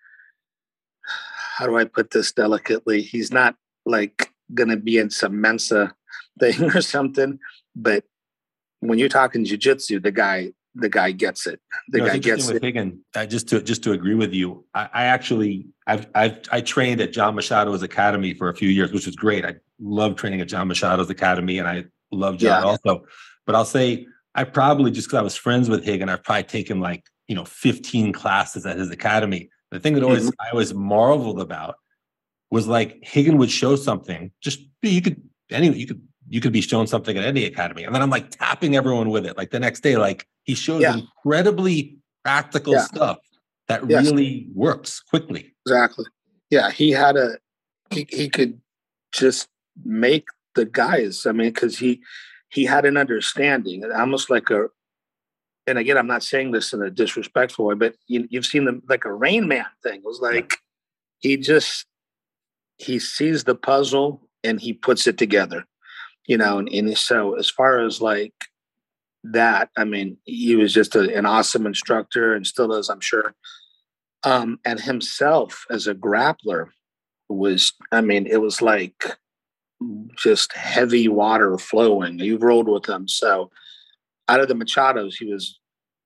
[1.57, 3.03] how do I put this delicately?
[3.03, 5.95] He's not like going to be in some Mensa
[6.39, 7.39] thing or something.
[7.75, 8.05] But
[8.81, 11.61] when you're talking jujitsu, the guy the guy gets it.
[11.89, 12.63] The know, guy gets it.
[12.63, 16.61] Rigan, uh, just to just to agree with you, I, I, actually I've I've I
[16.61, 19.45] trained at John Machado's academy for a few years, which was great.
[19.45, 22.69] I love training at John Machado's academy, and I love John yeah.
[22.69, 23.05] also.
[23.47, 26.81] But I'll say I probably just because I was friends with Rigan, I've probably taken
[26.81, 29.51] like you know 15 classes at his academy.
[29.71, 30.41] The thing that always mm-hmm.
[30.41, 31.77] I always marveled about
[32.51, 34.31] was like Rigan would show something.
[34.41, 37.95] Just you could anyway, you could you could be shown something at any academy, and
[37.95, 39.37] then I'm like tapping everyone with it.
[39.37, 40.95] Like the next day, like he shows yeah.
[40.97, 42.83] incredibly practical yeah.
[42.83, 43.19] stuff
[43.69, 44.05] that yes.
[44.05, 45.55] really works quickly.
[45.67, 46.05] Exactly.
[46.51, 47.39] Yeah, he had a
[47.91, 48.61] he, he could
[49.13, 49.49] just
[49.85, 51.27] make the guys.
[51.27, 52.01] I mean, because he
[52.49, 54.67] he had an understanding, almost like a.
[55.67, 58.83] And again, I'm not saying this in a disrespectful way, but you, have seen them
[58.89, 60.01] like a Rain Man thing.
[60.01, 60.57] It was like yeah.
[61.19, 61.87] he just
[62.81, 65.64] he sees the puzzle and he puts it together
[66.27, 68.35] you know and, and so as far as like
[69.23, 73.35] that i mean he was just a, an awesome instructor and still is i'm sure.
[74.23, 76.69] Um and himself as a grappler
[77.29, 79.16] was i mean it was like
[80.16, 82.19] just heavy water flowing.
[82.19, 83.09] You've rolled with him.
[83.09, 83.51] So
[84.29, 85.59] out of the machados he was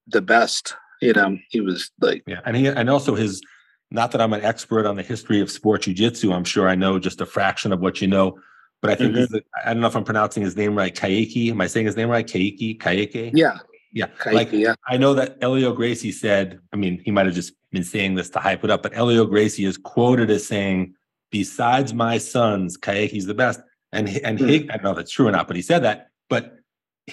[0.06, 3.40] the best you know he was like yeah and he and also his
[3.94, 6.32] not that I'm an expert on the history of sport jiu-jitsu.
[6.32, 8.38] I'm sure I know just a fraction of what you know.
[8.82, 9.36] But I think mm-hmm.
[9.64, 10.94] I don't know if I'm pronouncing his name right.
[10.94, 11.50] Kaiki.
[11.50, 12.26] Am I saying his name right?
[12.26, 12.76] Kaiki?
[12.76, 13.30] Kaike?
[13.32, 13.58] Yeah.
[13.92, 14.08] Yeah.
[14.18, 14.74] Kaiki, like yeah.
[14.86, 18.28] I know that Helio Gracie said, I mean, he might have just been saying this
[18.30, 20.94] to hype it up, but Helio Gracie is quoted as saying,
[21.30, 23.60] besides my sons, Kaiki's the best.
[23.92, 24.70] And and mm-hmm.
[24.70, 26.08] I don't know if it's true or not, but he said that.
[26.28, 26.58] But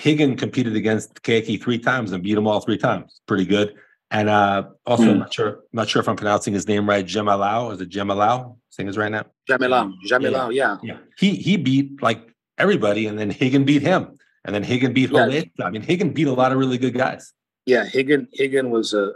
[0.03, 3.21] Rigan competed against Keiki three times and beat him all three times.
[3.27, 3.75] Pretty good.
[4.11, 5.11] And uh, also, mm.
[5.11, 7.05] I'm not sure, I'm not sure if I'm pronouncing his name right.
[7.05, 8.57] Jemalau, is it Jemalau?
[8.69, 9.25] Saying his right now?
[9.49, 10.77] Jemalau, Jemalau, yeah.
[10.83, 10.95] yeah.
[10.95, 10.97] yeah.
[11.17, 12.21] He he beat like
[12.57, 15.41] everybody, and then Rigan beat him, and then Rigan beat yeah.
[15.63, 17.33] I mean, Rigan beat a lot of really good guys.
[17.65, 19.13] Yeah, Rigan Rigan was a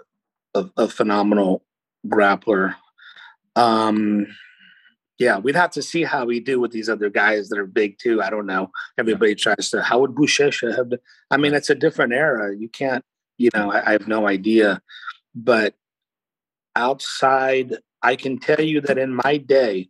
[0.54, 1.64] a, a phenomenal
[2.08, 2.76] grappler.
[3.56, 4.28] Um,
[5.18, 7.98] yeah, we'd have to see how we do with these other guys that are big
[8.00, 8.22] too.
[8.22, 8.72] I don't know.
[8.98, 9.82] Everybody tries to.
[9.82, 10.94] How would Buchecha have?
[11.32, 12.56] I mean, it's a different era.
[12.56, 13.04] You can't.
[13.38, 14.82] You know, I, I have no idea.
[15.34, 15.76] But
[16.76, 19.90] outside, I can tell you that in my day,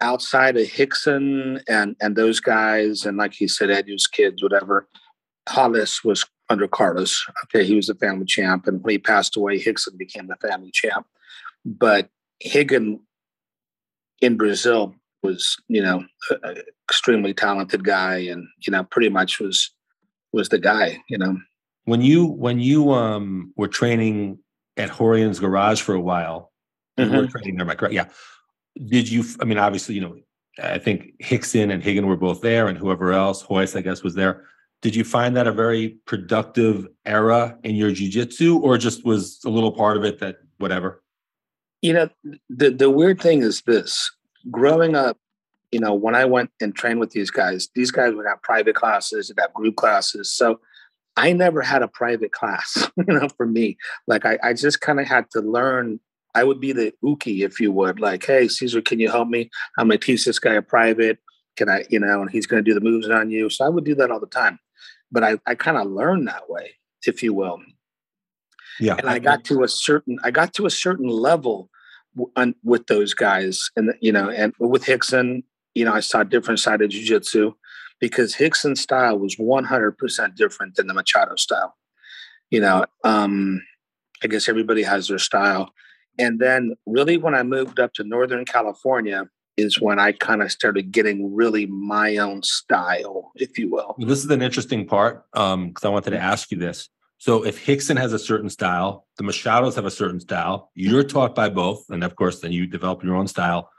[0.00, 4.88] outside of rickson and and those guys, and like he said, Helio's kids, whatever,
[5.56, 7.24] Rolls was under Carlos.
[7.44, 10.70] Okay, he was the family champ, and when he passed away, rickson became the family
[10.72, 11.06] champ.
[11.64, 12.10] But
[12.54, 13.00] Rigan
[14.20, 16.04] in Brazil was, you know,
[16.42, 19.70] an extremely talented guy, and you know, pretty much was
[20.32, 20.98] was the guy.
[21.08, 21.38] You know,
[21.88, 24.38] when you when you um were training
[24.76, 26.52] at Rorion's garage for a while,
[26.98, 27.12] mm-hmm.
[27.12, 27.92] you were training there, right?
[27.92, 28.08] Yeah.
[28.86, 29.24] Did you?
[29.40, 30.16] I mean, obviously, you know,
[30.62, 34.14] I think Rickson and Rigan were both there, and whoever else, Royce, I guess, was
[34.14, 34.44] there.
[34.82, 39.48] Did you find that a very productive era in your jujitsu, or just was a
[39.48, 41.02] little part of it that whatever?
[41.80, 42.08] You know,
[42.50, 44.12] the the weird thing is this:
[44.50, 45.16] growing up,
[45.72, 48.76] you know, when I went and trained with these guys, these guys would have private
[48.76, 50.30] classes, would have group classes.
[50.30, 50.60] So
[51.18, 53.76] I never had a private class, you know, for me.
[54.06, 56.00] Like I, I just kind of had to learn.
[56.34, 59.50] I would be the uke, if you would, like, hey, Cesar, can you help me?
[59.78, 61.18] I'm gonna teach this guy a private.
[61.56, 63.50] Can I, you know, and he's gonna do the moves on you.
[63.50, 64.60] So I would do that all the time.
[65.10, 66.74] But I, I kind of learned that way,
[67.06, 67.60] if you will.
[68.78, 68.94] Yeah.
[68.96, 71.68] And I got to a certain I got to a certain level
[72.16, 75.42] w- with those guys, and you know, and with Rickson,
[75.74, 77.54] you know, I saw a different side of jujitsu
[78.00, 81.76] because Rickson's style was 100% different than the Machado style.
[82.50, 83.62] You know, um,
[84.22, 85.72] I guess everybody has their style.
[86.18, 90.52] And then, really, when I moved up to Northern California, is when I kind of
[90.52, 93.96] started getting really my own style, if you will.
[93.98, 96.88] This is an interesting part because um, I wanted to ask you this.
[97.18, 101.34] So if Hickson has a certain style, the Machados have a certain style, you're taught
[101.34, 103.70] by both, and of course, then you develop your own style.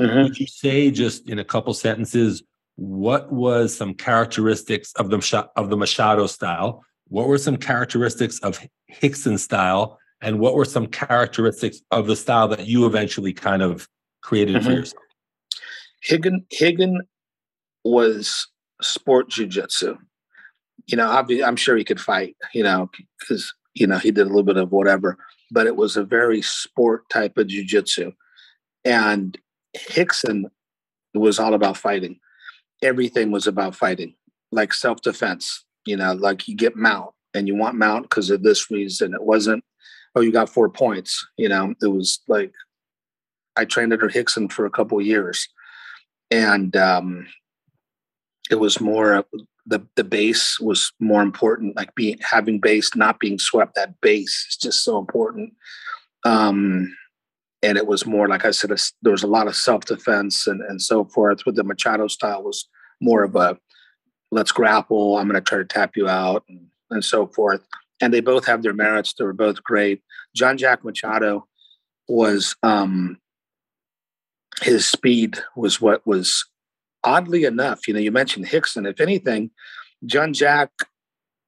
[0.00, 0.22] Mm-hmm.
[0.22, 2.42] Would you say just in a couple sentences
[2.76, 6.84] what was some characteristics of the of the Machado style?
[7.08, 8.60] What were some characteristics of
[9.02, 13.88] Rickson style, and what were some characteristics of the style that you eventually kind of
[14.22, 14.66] created mm-hmm.
[14.66, 15.02] for yourself?
[16.10, 17.00] Rigan Rigan
[17.84, 18.48] was
[18.82, 19.96] sport jujitsu
[20.86, 21.08] you know,
[21.44, 24.56] I'm sure he could fight, you know, because, you know, he did a little bit
[24.56, 25.18] of whatever,
[25.50, 28.12] but it was a very sport type of jujitsu.
[28.84, 29.36] And
[29.90, 30.44] Rickson
[31.14, 32.20] was all about fighting.
[32.82, 34.14] Everything was about fighting,
[34.52, 38.42] like self defense, you know, like you get mount and you want mount because of
[38.42, 39.14] this reason.
[39.14, 39.64] It wasn't,
[40.14, 42.52] oh, you got four points, you know, it was like,
[43.56, 45.48] I trained under Rickson for a couple years.
[46.30, 47.26] And um,
[48.50, 49.24] it was more
[49.66, 51.76] the the base was more important.
[51.76, 53.74] Like being having base, not being swept.
[53.74, 55.54] That base is just so important.
[56.24, 56.94] Um,
[57.62, 58.70] and it was more like I said.
[59.02, 61.46] There was a lot of self defense and and so forth.
[61.46, 62.68] With the Machado style was
[63.00, 63.58] more of a
[64.30, 65.16] let's grapple.
[65.16, 67.60] I'm going to try to tap you out and, and so forth.
[68.00, 69.14] And they both have their merits.
[69.14, 70.02] They were both great.
[70.34, 71.46] Jean Jacques Machado
[72.08, 73.18] was um,
[74.62, 76.44] his speed was what was
[77.04, 78.88] oddly enough, you know, you mentioned Rickson.
[78.88, 79.50] If anything,
[80.04, 80.88] Jean Jacques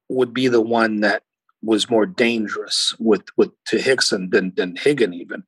[0.09, 1.23] would be the one that
[1.63, 5.43] was more dangerous with with to Rickson than than Rigan even,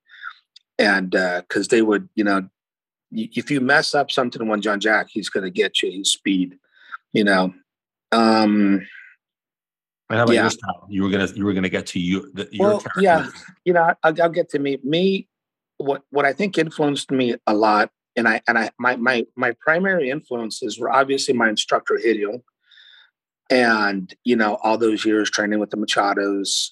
[0.80, 2.48] and because uh, they would, you know,
[3.12, 5.90] if you mess up something on Jean Jacques, he's going to get you.
[5.90, 6.58] His speed,
[7.12, 7.54] you know.
[8.12, 8.86] Um,
[10.08, 10.42] and how about yeah.
[10.42, 10.86] your style?
[10.88, 12.30] You were gonna you were gonna get to you.
[12.34, 13.28] The, well, yeah,
[13.64, 14.78] you know, I'll, I'll get to me.
[14.82, 15.28] Me,
[15.76, 19.52] what what I think influenced me a lot and I and I my my my
[19.60, 22.42] primary influences were obviously my instructor Helio,
[23.50, 26.70] and you know all those years training with the Machados,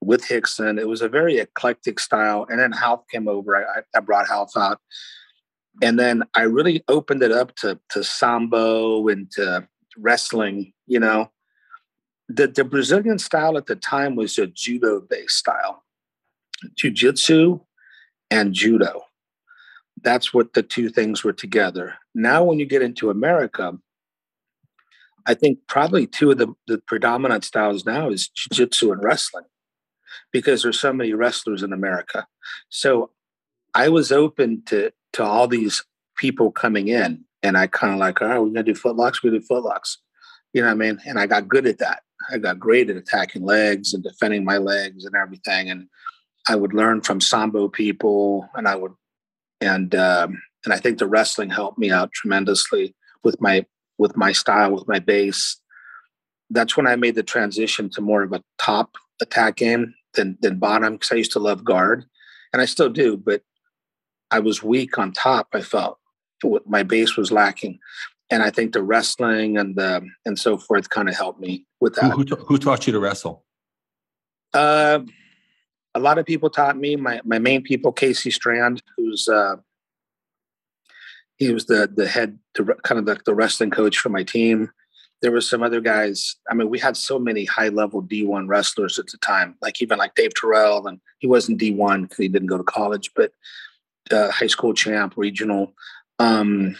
[0.00, 0.78] with Rickson.
[0.78, 3.56] It was a very eclectic style, and then Ralph came over.
[3.56, 4.80] I, I brought Ralph out,
[5.82, 10.72] and then I really opened it up to to sambo and to wrestling.
[10.86, 11.30] You know,
[12.28, 15.82] the the Brazilian style at the time was a judo based style,
[16.76, 17.60] jiu-jitsu
[18.30, 19.04] and judo
[20.02, 21.94] that's what the two things were together.
[22.14, 23.78] Now, when you get into America,
[25.26, 29.44] I think probably two of the, the predominant styles now is jiu-jitsu and wrestling
[30.32, 32.26] because there's so many wrestlers in America.
[32.68, 33.10] So
[33.74, 35.84] I was open to to all these
[36.16, 39.30] people coming in and I kind of like, all right, we're gonna do footlocks, we
[39.30, 39.96] do footlocks.
[40.52, 40.98] You know what I mean?
[41.06, 42.02] And I got good at that.
[42.30, 45.70] I got great at attacking legs and defending my legs and everything.
[45.70, 45.88] And
[46.48, 48.92] I would learn from sambo people, and I would,
[49.60, 53.66] and um, and I think the wrestling helped me out tremendously with my
[53.98, 55.60] with my style, with my base.
[56.50, 60.58] That's when I made the transition to more of a top attack game than than
[60.58, 62.04] bottom because I used to love guard,
[62.52, 63.42] and I still do, but
[64.30, 65.48] I was weak on top.
[65.52, 65.98] I felt
[66.66, 67.78] my base was lacking,
[68.30, 71.94] and I think the wrestling and the and so forth kind of helped me with
[71.96, 72.12] that.
[72.12, 73.44] Who, who, who taught you to wrestle?
[74.54, 75.00] Uh,
[75.94, 76.96] a lot of people taught me.
[76.96, 79.56] My my main people, Casey Strand, who's uh,
[81.36, 84.70] he was the the head, the, kind of the, the wrestling coach for my team.
[85.20, 86.36] There were some other guys.
[86.50, 89.98] I mean, we had so many high level D1 wrestlers at the time, like even
[89.98, 93.32] like Dave Terrell, and he wasn't D1 because he didn't go to college, but
[94.10, 95.74] uh, high school champ, regional.
[96.18, 96.76] Um,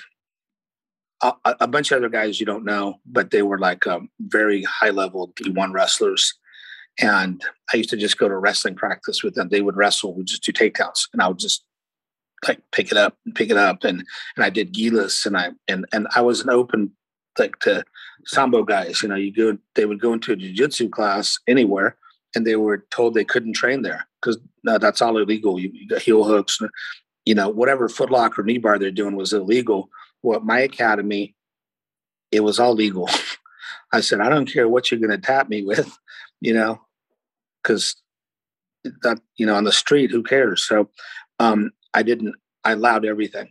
[1.22, 4.62] a, a, bunch of other guys you don't know, but they were like um, very
[4.62, 6.34] high level D1 wrestlers.
[7.00, 9.48] And I used to just go to wrestling practice with them.
[9.48, 11.64] They would wrestle, we just do takedowns, and I would just
[12.46, 13.84] like pick it up and pick it up.
[13.84, 14.04] And
[14.36, 16.92] and I did gilas, and I and and I was an open
[17.38, 17.84] like to
[18.26, 19.02] sambo guys.
[19.02, 21.96] You know, you go, they would go into a jiu-jitsu class anywhere,
[22.34, 25.58] and they were told they couldn't train there because no, that's all illegal.
[25.58, 26.58] You, you got heel hooks,
[27.24, 29.90] you know, whatever footlock or knee bar they're doing was illegal.
[30.22, 31.34] Well, my academy,
[32.32, 33.08] it was all legal.
[33.92, 35.96] I said, I don't care what you're going to tap me with,
[36.40, 36.80] you know,
[37.62, 37.96] because
[39.02, 40.88] that you know on the street who cares so
[41.38, 43.48] um i didn't i allowed everything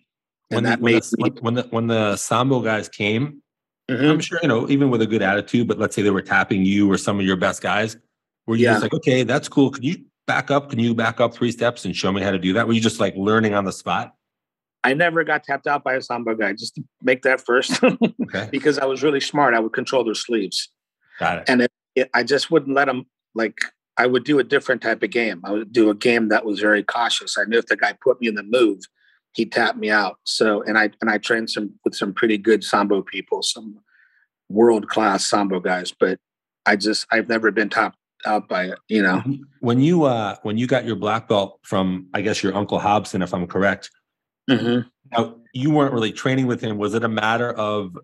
[0.49, 3.41] when that when made the, when the when the sambo guys came
[3.89, 4.05] mm-hmm.
[4.05, 6.63] i'm sure you know even with a good attitude but let's say they were tapping
[6.63, 7.97] you or some of your best guys
[8.45, 8.73] were you yeah.
[8.73, 11.85] just like okay that's cool can you back up can you back up three steps
[11.85, 14.13] and show me how to do that were you just like learning on the spot
[14.83, 16.53] I never got tapped out by a sambo guy.
[16.53, 18.47] Just to make that first, okay.
[18.51, 19.53] because I was really smart.
[19.53, 20.69] I would control their sleeves.
[21.19, 21.43] Got it.
[21.49, 23.57] And it, it, I just wouldn't let them like
[23.97, 25.41] I would do a different type of game.
[25.43, 27.37] I would do a game that was very cautious.
[27.37, 28.79] I knew if the guy put me in the move,
[29.37, 30.17] he tapped me out.
[30.23, 33.79] So and I and I trained some with some pretty good sambo people, some
[34.49, 35.93] world class sambo guys.
[35.97, 36.19] But
[36.65, 38.79] I just I've never been topped out by it.
[38.87, 39.23] You know.
[39.59, 43.21] When you uh when you got your black belt from I guess your uncle Robson,
[43.21, 43.91] if I'm correct.
[44.49, 44.87] Mm-hmm.
[45.11, 46.79] Now you weren't really training with him.
[46.79, 47.95] Was it a matter of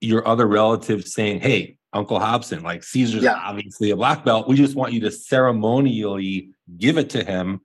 [0.00, 2.62] your other relatives saying, "Hey, Uncle Robson.
[2.62, 3.34] Like Cesar's yeah.
[3.44, 4.48] obviously a black belt.
[4.48, 7.60] We just want you to ceremonially give it to him.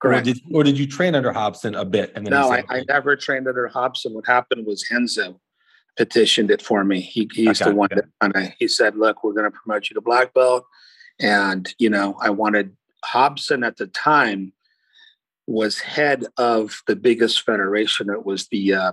[0.00, 0.26] Correct.
[0.26, 2.12] Or did, or did you train under Robson a bit?
[2.14, 4.12] And then no, said, I, I, never trained under Robson.
[4.12, 5.40] What happened was Renzo
[5.96, 7.00] petitioned it for me.
[7.00, 9.88] He, he's okay, the one that kind of he said, "Look, we're going to promote
[9.88, 10.64] you to black belt,"
[11.20, 12.76] and you know, I wanted
[13.14, 14.52] Robson at the time
[15.46, 18.10] was head of the biggest federation.
[18.10, 18.92] It was the uh,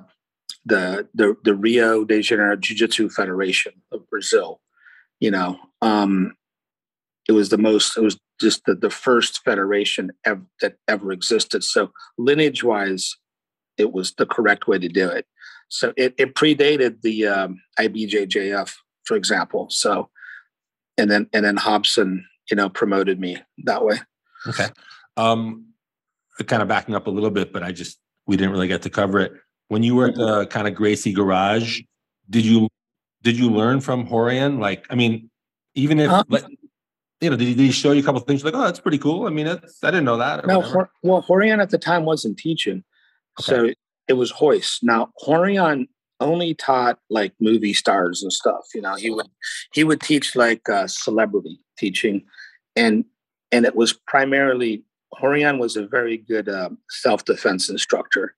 [0.66, 4.62] the the the Rio de Janeiro Jiu Jitsu Federation of Brazil,
[5.22, 6.34] you know um
[7.30, 11.64] it was the most it was just the, the first federation ever, that ever existed.
[11.64, 13.16] So lineage wise
[13.78, 15.26] it was the correct way to do it.
[15.70, 18.74] So it, it predated the um, ibjjf
[19.06, 19.68] for example.
[19.70, 20.10] So
[20.98, 24.00] and then and then robson you know promoted me that way.
[24.48, 24.68] Okay.
[25.18, 25.68] Um
[26.48, 28.90] kind of backing up a little bit but i just we didn't really get to
[28.90, 29.32] cover it.
[29.68, 31.82] When you were at the kind of gracie garage
[32.30, 32.68] did you
[33.24, 34.60] did you learn from Rorion?
[34.60, 35.30] Like, I mean,
[35.76, 36.24] even if uh,
[37.22, 38.44] you know, did he, did he, show you a couple of things?
[38.44, 39.28] Like, oh, that's pretty cool.
[39.28, 40.46] I mean, it's, I didn't know that.
[40.48, 42.84] No, Hor- well, Rorion at the time wasn't teaching,
[43.40, 43.46] okay.
[43.46, 43.70] so
[44.08, 44.80] it was Royce.
[44.82, 45.88] Now, Rorion
[46.20, 48.66] only taught like movie stars and stuff.
[48.74, 49.28] You know, he would
[49.74, 52.24] he would teach like uh, celebrity teaching,
[52.76, 53.06] and
[53.52, 54.84] and it was primarily
[55.22, 58.36] Rorion was a very good um, self defense instructor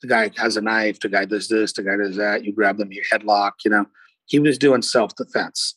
[0.00, 2.78] the guy has a knife, the guy does this, the guy does that, you grab
[2.78, 3.86] them, you headlock, you know.
[4.26, 5.76] He was doing self defense.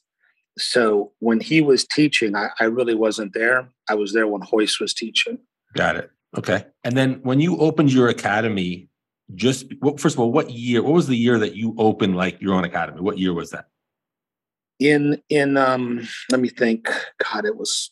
[0.58, 3.70] So when he was teaching, I, I, really wasn't there.
[3.89, 5.39] I was there when Royce was teaching.
[5.76, 6.12] Got it.
[6.38, 6.66] Okay.
[6.84, 8.89] And then when you opened your academy,
[9.34, 10.84] just well, first of all, what year?
[10.84, 13.01] What was the year that you opened like your own academy?
[13.01, 13.66] What year was that?
[14.80, 16.89] In in um, let me think.
[17.32, 17.91] God, it was.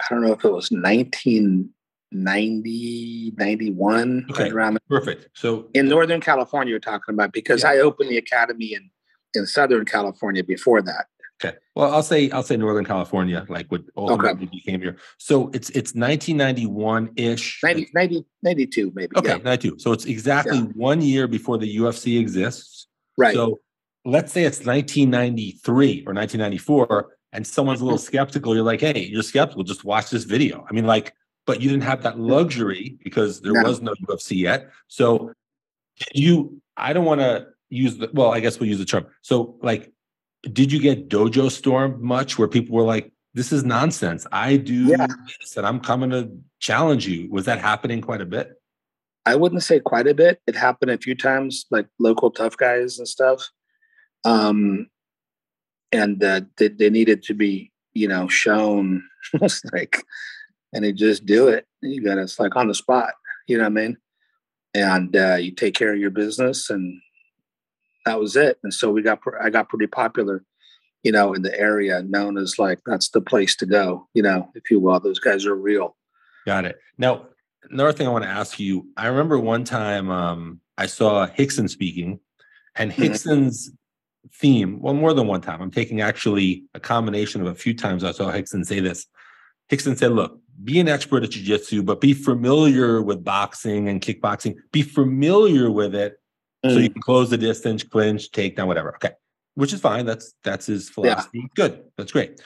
[0.00, 1.70] I don't know if it was nineteen
[2.12, 4.26] 90, 91.
[4.30, 5.28] Okay, around perfect.
[5.34, 7.70] So in Northern California, you're talking about because yeah.
[7.70, 8.90] I opened the academy in
[9.34, 11.06] in Southern California before that.
[11.42, 11.56] Okay.
[11.74, 14.46] Well, I'll say I'll say Northern California, like what ultimately okay.
[14.46, 14.96] became here.
[15.18, 17.60] So it's it's 1991 ish.
[17.62, 19.16] 90, 90, 92 maybe.
[19.16, 19.36] Okay, yeah.
[19.38, 19.78] 92.
[19.78, 20.64] So it's exactly yeah.
[20.74, 22.86] one year before the UFC exists.
[23.16, 23.34] Right.
[23.34, 23.60] So
[24.04, 28.04] let's say it's 1993 or 1994, and someone's a little mm-hmm.
[28.04, 28.54] skeptical.
[28.54, 29.64] You're like, hey, you're skeptical.
[29.64, 30.66] Just watch this video.
[30.68, 31.14] I mean, like
[31.46, 33.68] but you didn't have that luxury because there no.
[33.68, 34.70] was no UFC yet.
[34.88, 35.32] So
[36.12, 39.06] you, I don't want to use the, well, I guess we'll use the term.
[39.22, 39.92] So like,
[40.42, 44.26] did you get dojo storm much where people were like, this is nonsense.
[44.32, 45.06] I do yeah.
[45.40, 47.30] this and I'm coming to challenge you.
[47.30, 48.60] Was that happening quite a bit?
[49.26, 50.40] I wouldn't say quite a bit.
[50.46, 53.48] It happened a few times, like local tough guys and stuff.
[54.24, 54.88] Um,
[55.92, 59.02] and uh, they, they needed to be, you know, shown
[59.72, 60.02] like,
[60.72, 61.66] and they just do it.
[61.82, 63.12] You got it's like on the spot,
[63.46, 63.96] you know what I mean?
[64.74, 67.00] And uh, you take care of your business, and
[68.10, 68.58] that was it.
[68.64, 70.44] And so we got, I got pretty popular,
[71.04, 74.50] you know, in the area, known as like that's the place to go, you know,
[74.54, 74.98] if you will.
[74.98, 75.96] Those guys are real.
[76.44, 76.78] Got it.
[76.98, 77.26] Now,
[77.70, 78.88] another thing I want to ask you.
[78.96, 82.20] I remember one time um, I saw Rickson speaking,
[82.74, 83.48] and mm-hmm.
[84.34, 85.62] Theme, well, more than one time.
[85.62, 89.06] I'm taking actually a combination of a few times I saw Rickson say this.
[89.70, 94.56] Rickson said, look, be an expert at jiu-jitsu, but be familiar with boxing and kickboxing.
[94.72, 96.19] Be familiar with it.
[96.64, 98.94] So you can close the distance, clinch, take down, whatever.
[98.96, 99.12] Okay.
[99.54, 100.06] Which is fine.
[100.06, 101.40] That's that's his philosophy.
[101.40, 101.46] Yeah.
[101.54, 101.84] Good.
[101.96, 102.40] That's great.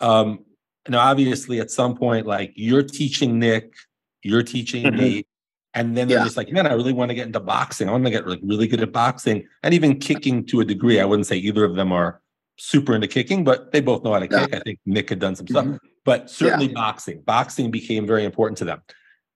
[0.00, 0.44] Um,
[0.88, 3.74] now obviously at some point, like you're teaching Nick,
[4.22, 4.96] you're teaching mm-hmm.
[4.96, 5.28] Nate,
[5.74, 6.24] and then they're yeah.
[6.24, 7.88] just like, man, I really want to get into boxing.
[7.88, 11.00] I want to get like really good at boxing and even kicking to a degree.
[11.00, 12.20] I wouldn't say either of them are
[12.58, 14.54] super into kicking, but they both know how to kick.
[14.54, 15.72] I think Nick had done some mm-hmm.
[15.72, 16.74] stuff, but certainly yeah.
[16.74, 17.20] boxing.
[17.22, 18.82] Boxing became very important to them.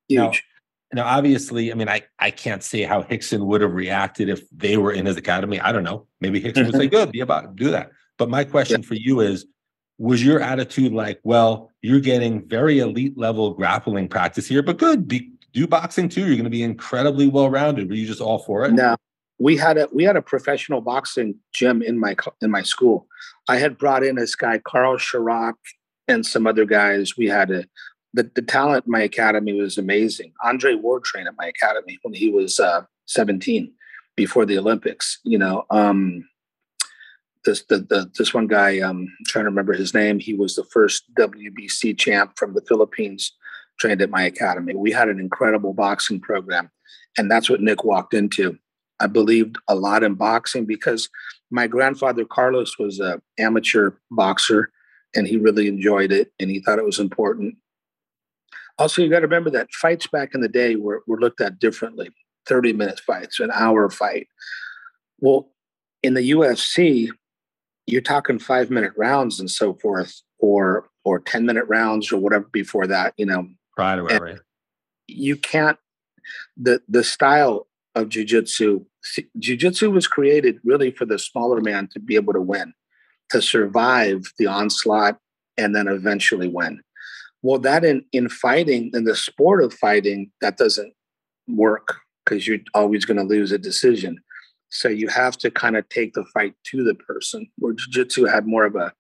[0.09, 0.19] Huge.
[0.19, 0.33] Now,
[0.93, 4.77] now, obviously, I mean, I, I can't say how Rickson would have reacted if they
[4.77, 5.61] were in his academy.
[5.61, 6.07] I don't know.
[6.21, 6.91] Maybe Rickson would say, mm-hmm.
[6.91, 7.91] good, be about do that.
[8.19, 8.89] But my question yeah.
[8.89, 9.47] for you is,
[9.99, 15.07] was your attitude like, well, you're getting very elite level grappling practice here, but good,
[15.07, 16.23] be do boxing too?
[16.23, 17.89] You're going to be incredibly well rounded.
[17.89, 18.73] Were you just all for it?
[18.73, 18.97] No,
[19.39, 23.07] we had a we had a professional boxing gym in my in my school.
[23.49, 25.55] I had brought in this guy Carl Sharrock
[26.09, 27.17] and some other guys.
[27.17, 27.65] We had a
[28.13, 30.33] the, the talent in my academy was amazing.
[30.43, 33.73] Andre Ward trained at my academy when he was uh, 17
[34.17, 35.21] before the Olympics.
[35.25, 36.29] You know, um,
[37.45, 38.81] this the, the this one guy.
[38.81, 40.19] Um, I'm trying to remember his name.
[40.19, 43.33] He was the first WBC champ from the Philippines
[43.81, 44.75] trained at my academy.
[44.75, 46.71] We had an incredible boxing program.
[47.19, 48.59] And that's what Nick walked into.
[49.01, 51.09] I believed a lot in boxing because
[51.51, 54.71] my grandfather Carlos was an amateur boxer
[55.17, 57.57] and he really enjoyed it and he thought it was important.
[58.81, 61.59] Also, you got to remember that fights back in the day were, were looked at
[61.59, 62.09] differently
[62.47, 64.27] 30 minute fights, an hour fight.
[65.19, 65.51] Well,
[66.03, 67.11] in the UFC,
[67.87, 72.47] you're talking five minute rounds and so forth, or or 10 minute rounds or whatever
[72.53, 73.47] before that, you know,
[73.79, 74.41] Right or whatever.
[75.07, 75.79] You can't
[76.57, 78.87] the the style of jujitsu.
[79.39, 82.73] Jujitsu was created really for the smaller man to be able to win,
[83.31, 85.19] to survive the onslaught,
[85.59, 86.81] and then eventually win.
[87.43, 90.93] Well, that in in fighting, in the sport of fighting, that doesn't
[91.49, 94.21] work because you're always going to lose a decision.
[94.69, 97.49] So you have to kind of take the fight to the person.
[97.59, 98.93] Where jiu-jitsu had more of a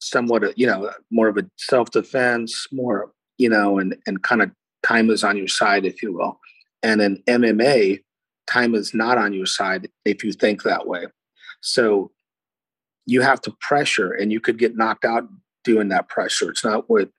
[0.00, 4.50] somewhat, a, you know, more of a self-defense, more you know, and and kind of
[4.82, 6.40] time is on your side, if you will.
[6.82, 8.02] And in MMA,
[8.46, 11.06] time is not on your side if you think that way.
[11.60, 12.12] So
[13.06, 15.24] you have to pressure, and you could get knocked out
[15.64, 16.50] doing that pressure.
[16.50, 17.10] It's not what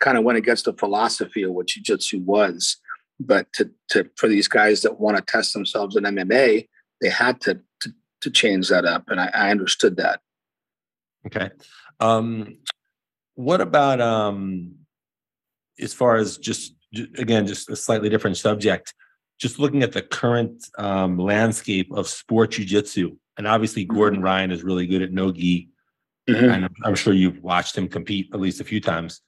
[0.00, 2.76] kind of went against the philosophy of what jiu-jitsu was.
[3.20, 6.68] But to, to for these guys that want to test themselves in MMA,
[7.00, 10.20] they had to to, to change that up, and I, I understood that.
[11.26, 11.50] Okay.
[12.00, 12.58] Um,
[13.34, 14.74] what about um,
[15.80, 16.74] as far as just
[17.16, 18.94] again, just a slightly different subject,
[19.38, 23.96] just looking at the current um, landscape of sport jujitsu, and obviously mm-hmm.
[23.96, 25.68] Gordon Ryan is really good at no gi,
[26.28, 26.44] mm-hmm.
[26.44, 29.20] and I'm, I'm, sure you've watched him compete at least a few times.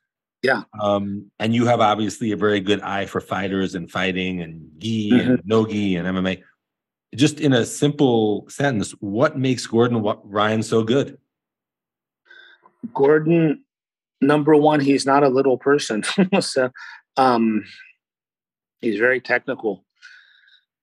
[0.45, 4.71] Yeah, um, and you have obviously a very good eye for fighters and fighting and
[4.77, 5.31] gi mm-hmm.
[5.31, 6.43] and no gi and MMA.
[7.15, 11.17] Just in a simple sentence, what makes Gordon Ryan so good?
[12.93, 13.65] Gordon
[14.21, 16.03] number one, he's not a little person.
[16.41, 16.71] so
[17.17, 17.65] um,
[18.83, 19.87] he's very technical.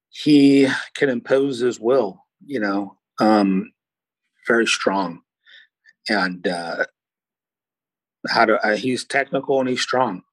[0.09, 3.71] He can impose his will, you know, um,
[4.47, 5.21] very strong.
[6.09, 6.85] And uh,
[8.29, 10.23] how to, uh, he's technical and he's strong.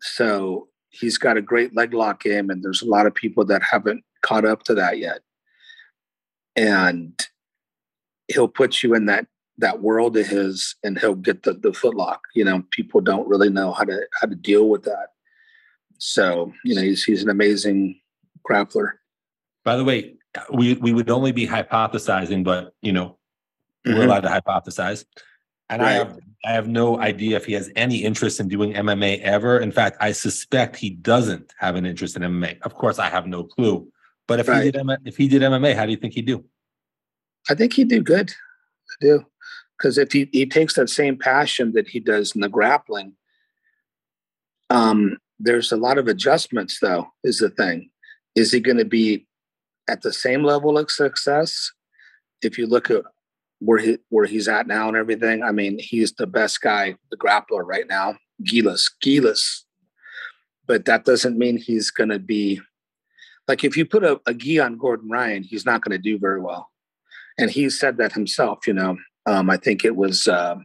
[0.00, 3.62] So he's got a great leg lock game, and there's a lot of people that
[3.62, 5.20] haven't caught up to that yet.
[6.56, 7.18] And
[8.28, 9.26] he'll put you in that
[9.58, 12.18] that world of his and he'll get the, the footlock.
[12.34, 15.08] You know, people don't really know how to how to deal with that.
[15.98, 18.00] So, you know, he's he's an amazing
[18.48, 18.92] grappler.
[19.64, 20.16] By the way,
[20.52, 23.18] we we would only be hypothesizing, but you know,
[23.86, 23.96] mm-hmm.
[23.96, 25.04] we're allowed to hypothesize.
[25.70, 25.90] And right.
[25.90, 29.58] I have I have no idea if he has any interest in doing MMA ever.
[29.58, 32.60] In fact, I suspect he doesn't have an interest in MMA.
[32.62, 33.88] Of course, I have no clue.
[34.26, 34.64] But if right.
[34.64, 36.44] he did if he did MMA, how do you think he'd do?
[37.48, 38.30] I think he'd do good.
[38.30, 39.26] I do.
[39.78, 43.14] because if he, he takes that same passion that he does in the grappling,
[44.70, 47.90] um, there's a lot of adjustments though, is the thing.
[48.34, 49.26] Is he going to be
[49.88, 51.72] at the same level of success?
[52.42, 53.04] If you look at
[53.64, 57.16] where he where he's at now and everything, I mean, he's the best guy, the
[57.16, 58.16] grappler right now.
[58.42, 59.62] Gilas, Gilas.
[60.66, 62.60] But that doesn't mean he's going to be
[63.46, 66.18] like if you put a, a gi on Gordon Ryan, he's not going to do
[66.18, 66.70] very well.
[67.38, 68.96] And he said that himself, you know.
[69.26, 70.56] Um, I think it was uh,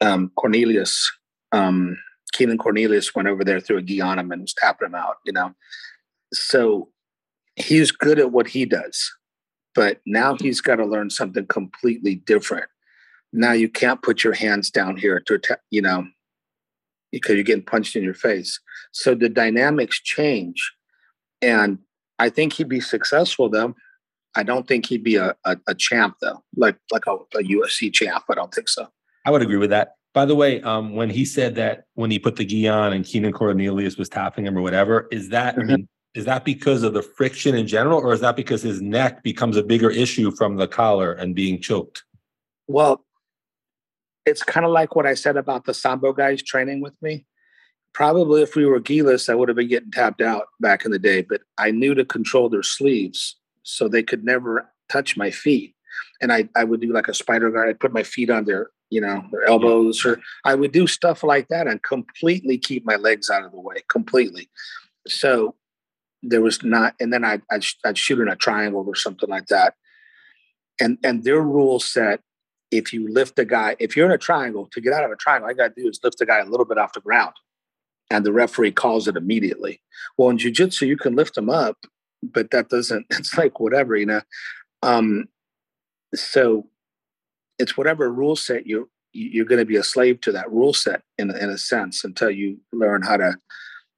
[0.00, 1.10] um, Cornelius,
[1.52, 1.96] um,
[2.32, 5.16] Keenan Cornelius went over there threw a gi on him and was tapping him out,
[5.24, 5.54] you know.
[6.32, 6.90] So
[7.56, 9.12] he's good at what he does,
[9.74, 12.66] but now he's got to learn something completely different.
[13.32, 16.06] Now you can't put your hands down here to, attack, you know,
[17.10, 18.60] because you're getting punched in your face.
[18.92, 20.72] So the dynamics change.
[21.42, 21.78] And
[22.18, 23.74] I think he'd be successful though.
[24.36, 27.92] I don't think he'd be a, a, a champ though, like like a, a, UFC
[27.92, 28.24] champ.
[28.30, 28.88] I don't think so.
[29.24, 29.94] I would agree with that.
[30.12, 33.04] By the way, um, when he said that when he put the gi on and
[33.04, 35.70] Keenan Cornelius was tapping him or whatever, is that mm-hmm.
[35.70, 38.80] I mean, is that because of the friction in general, or is that because his
[38.80, 42.04] neck becomes a bigger issue from the collar and being choked?
[42.68, 43.04] Well,
[44.24, 47.26] it's kind of like what I said about the Sambo guys training with me.
[47.92, 50.98] Probably if we were giless, I would have been getting tapped out back in the
[50.98, 55.74] day, but I knew to control their sleeves so they could never touch my feet.
[56.20, 57.68] And I, I would do like a spider guard.
[57.68, 61.22] I'd put my feet on their, you know, their elbows, or I would do stuff
[61.22, 64.48] like that and completely keep my legs out of the way, completely.
[65.06, 65.54] So
[66.26, 69.46] there was not, and then I'd, I'd, I'd shoot in a triangle or something like
[69.46, 69.74] that.
[70.80, 72.20] And and their rule set
[72.70, 75.16] if you lift a guy, if you're in a triangle, to get out of a
[75.16, 77.00] triangle, all you got to do is lift the guy a little bit off the
[77.00, 77.34] ground.
[78.10, 79.80] And the referee calls it immediately.
[80.18, 81.78] Well, in jujitsu, you can lift them up,
[82.22, 84.22] but that doesn't, it's like whatever, you know.
[84.82, 85.28] Um,
[86.14, 86.68] so
[87.58, 91.02] it's whatever rule set you you're going to be a slave to that rule set
[91.18, 93.36] in in a sense until you learn how to,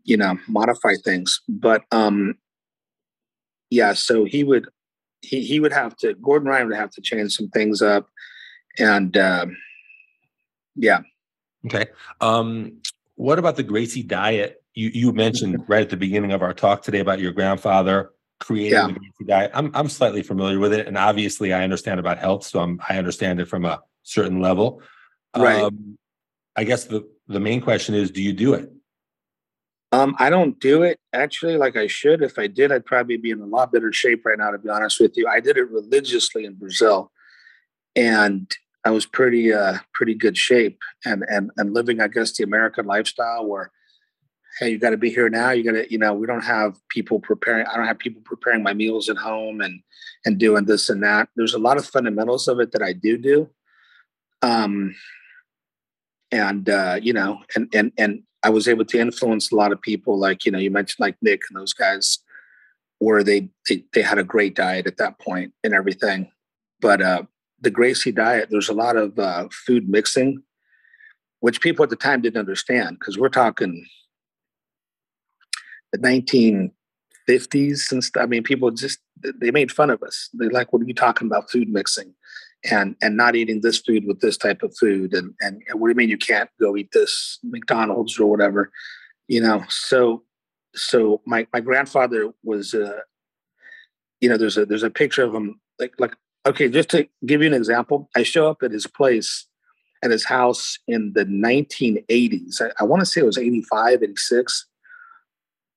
[0.07, 1.42] you know, modify things.
[1.48, 2.36] But um,
[3.70, 4.68] yeah, so he would
[5.20, 8.09] he he would have to Gordon Ryan would have to change some things up
[8.78, 9.57] and um,
[10.74, 11.00] yeah.
[11.66, 11.86] Okay.
[12.20, 12.80] Um,
[13.16, 14.62] what about the Gracie diet?
[14.74, 18.72] You you mentioned right at the beginning of our talk today about your grandfather creating
[18.72, 18.86] yeah.
[18.86, 19.50] the Gracie diet.
[19.54, 22.98] I'm I'm slightly familiar with it, and obviously I understand about health, so I'm I
[22.98, 24.82] understand it from a certain level.
[25.36, 25.62] Right.
[25.62, 25.98] Um,
[26.54, 28.70] I guess the the main question is, do you do it?
[29.93, 32.22] Um, I don't do it actually like I should.
[32.22, 34.51] If I did, I'd probably be in a lot better shape right now.
[34.51, 37.12] To be honest with you, I did it religiously in Brazil,
[37.95, 38.53] and
[38.84, 42.87] I was pretty uh, pretty good shape and and and living, I guess, the American
[42.87, 43.70] lifestyle where
[44.59, 45.51] hey, you got to be here now.
[45.51, 47.66] You got to, you know, we don't have people preparing.
[47.66, 49.80] I don't have people preparing my meals at home and
[50.24, 51.28] and doing this and that.
[51.37, 53.51] There's a lot of fundamentals of it that I do do.
[54.43, 54.95] Um,
[56.32, 59.80] and uh, you know, and and and I was able to influence a lot of
[59.80, 62.18] people, like you know, you mentioned like Nick and those guys,
[62.99, 66.30] where they they, they had a great diet at that point and everything.
[66.80, 67.22] But uh,
[67.61, 70.43] the Gracie diet, there's a lot of uh, food mixing,
[71.41, 73.87] which people at the time didn't understand because we're talking
[75.93, 78.22] the 1950s and stuff.
[78.22, 78.99] I mean, people just
[79.41, 80.28] they made fun of us.
[80.34, 82.14] They like, "What are you talking about food mixing?"
[82.64, 85.88] And and not eating this food with this type of food and, and and what
[85.88, 88.70] do you mean you can't go eat this McDonald's or whatever,
[89.28, 89.64] you know?
[89.68, 90.22] So
[90.74, 93.00] so my my grandfather was uh
[94.20, 96.14] you know there's a there's a picture of him like like
[96.46, 99.46] okay, just to give you an example, I show up at his place
[100.02, 102.61] at his house in the 1980s.
[102.61, 104.66] I, I want to say it was 85, 86.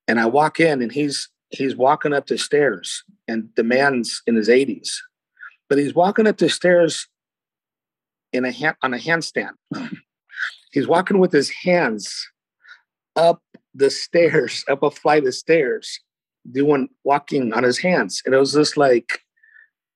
[0.07, 4.36] And I walk in and he's he's walking up the stairs and the man's in
[4.36, 4.89] his 80s.
[5.70, 7.07] But he's walking up the stairs
[8.34, 9.51] in a hand, on a handstand.
[10.72, 12.28] he's walking with his hands
[13.15, 13.41] up
[13.74, 15.99] the stairs, up a flight of stairs,
[16.51, 18.22] doing walking on his hands.
[18.26, 19.22] And it was just like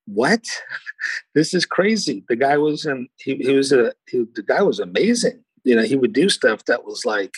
[0.06, 0.44] what?
[1.36, 2.24] this is crazy.
[2.28, 5.44] The guy was in, he, he was a, he, the guy was amazing.
[5.64, 7.34] You know, he would do stuff that was like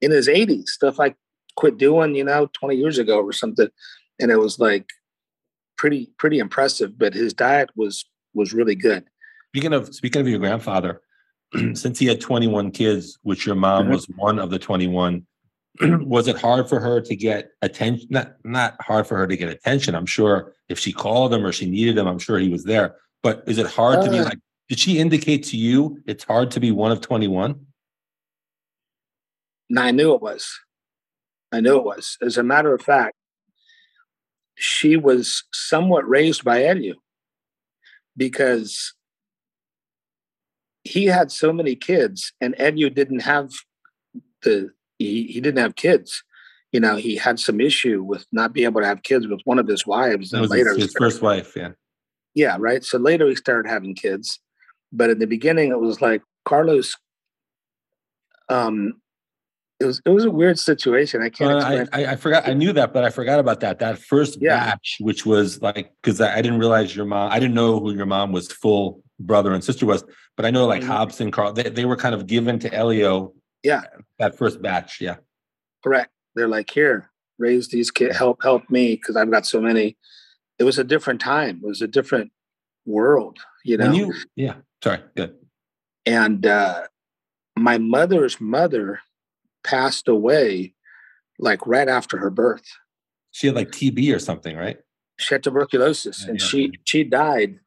[0.00, 1.14] in his 80s, stuff I
[1.56, 3.68] quit doing, you know, 20 years ago or something.
[4.20, 4.86] And it was like
[5.80, 8.04] pretty, pretty impressive, but his diet was,
[8.34, 9.02] was really good.
[9.48, 11.00] Speaking of, speaking of your grandfather,
[11.72, 15.26] since he had 21 kids, which your mom was one of the 21,
[15.80, 18.08] was it hard for her to get attention?
[18.10, 19.94] Not not hard for her to get attention.
[19.94, 22.96] I'm sure if she called him or she needed him, I'm sure he was there.
[23.22, 24.24] But is it hard uh, to be uh.
[24.24, 24.38] like?
[24.68, 27.58] Did she indicate to you it's hard to be one of 21?
[29.78, 30.46] I knew it was.
[31.50, 32.18] I knew it was.
[32.20, 33.14] As a matter of fact,
[34.60, 36.92] she was somewhat raised by Edu
[38.14, 38.92] because
[40.84, 43.50] he had so many kids, and Edu didn't have
[44.42, 46.22] the he, he didn't have kids.
[46.72, 49.58] You know, he had some issue with not being able to have kids with one
[49.58, 50.32] of his wives.
[50.32, 51.70] And later, his, his first wife, yeah,
[52.34, 52.84] yeah, right.
[52.84, 54.40] So later he started having kids,
[54.92, 56.94] but in the beginning it was like Carlos.
[58.50, 59.00] Um,
[59.80, 61.22] it was it was a weird situation.
[61.22, 61.62] I can't.
[61.62, 62.46] I, I, I forgot.
[62.46, 63.78] I knew that, but I forgot about that.
[63.78, 64.58] That first yeah.
[64.58, 67.32] batch, which was like because I, I, didn't realize your mom.
[67.32, 70.04] I didn't know who your mom was full brother and sister was,
[70.36, 70.90] but I know like mm-hmm.
[70.90, 71.54] Robson, Carl.
[71.54, 73.32] They, they were kind of given to Helio.
[73.62, 73.82] Yeah,
[74.18, 75.00] that first batch.
[75.00, 75.16] Yeah,
[75.82, 76.10] correct.
[76.34, 79.96] They're like here, raise these kids, help help me because I've got so many.
[80.58, 81.62] It was a different time.
[81.64, 82.32] It was a different
[82.84, 83.38] world.
[83.64, 83.92] You know.
[83.92, 84.54] You, yeah.
[84.84, 85.00] Sorry.
[85.16, 85.36] Good.
[86.04, 86.82] And uh,
[87.56, 89.00] my mother's mother
[89.64, 90.74] passed away
[91.38, 92.64] like right after her birth.
[93.30, 94.78] She had like TB or something, right?
[95.18, 96.46] She had tuberculosis yeah, and yeah.
[96.46, 97.58] she she died.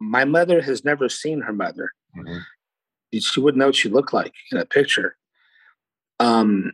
[0.00, 1.92] My mother has never seen her mother.
[2.16, 3.18] Mm-hmm.
[3.18, 5.16] She wouldn't know what she looked like in a picture.
[6.18, 6.72] Um,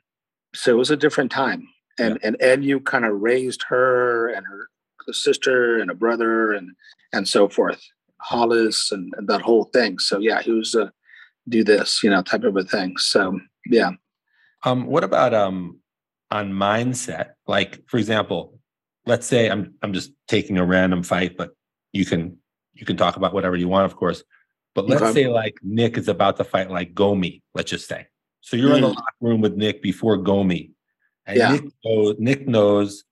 [0.54, 1.68] so it was a different time.
[1.98, 2.28] And yeah.
[2.28, 4.68] and Edu kind of raised her and her
[5.12, 6.70] sister and a brother and
[7.12, 7.82] and so forth.
[8.32, 9.98] Rolls and, and that whole thing.
[9.98, 10.92] So yeah, he was a
[11.48, 12.96] do this, you know, type of a thing.
[12.98, 13.90] So yeah.
[14.64, 15.80] Um, what about um
[16.30, 17.30] on mindset?
[17.46, 18.58] Like, for example,
[19.06, 21.50] let's say I'm I'm just taking a random fight, but
[21.92, 22.36] you can
[22.74, 24.22] you can talk about whatever you want, of course.
[24.74, 25.12] But let's okay.
[25.12, 28.06] say like Nick is about to fight like Gomi, let's just say.
[28.40, 28.76] So you're mm.
[28.76, 28.94] in the mm.
[28.94, 30.70] locker room with Nick before Gomi.
[31.26, 31.52] And yeah.
[31.52, 33.04] Nick, knows, Nick knows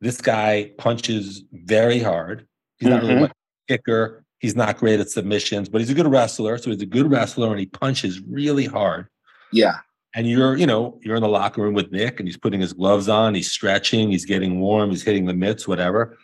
[0.00, 2.46] this guy punches very hard.
[2.78, 2.96] He's mm-hmm.
[2.96, 3.24] not really mm-hmm.
[3.24, 4.21] a kicker.
[4.42, 6.58] He's not great at submissions, but he's a good wrestler.
[6.58, 9.06] So he's a good wrestler and he punches really hard.
[9.52, 9.76] Yeah.
[10.16, 12.72] And you're, you know, you're in the locker room with Nick and he's putting his
[12.72, 16.18] gloves on, he's stretching, he's getting warm, he's hitting the mitts, whatever.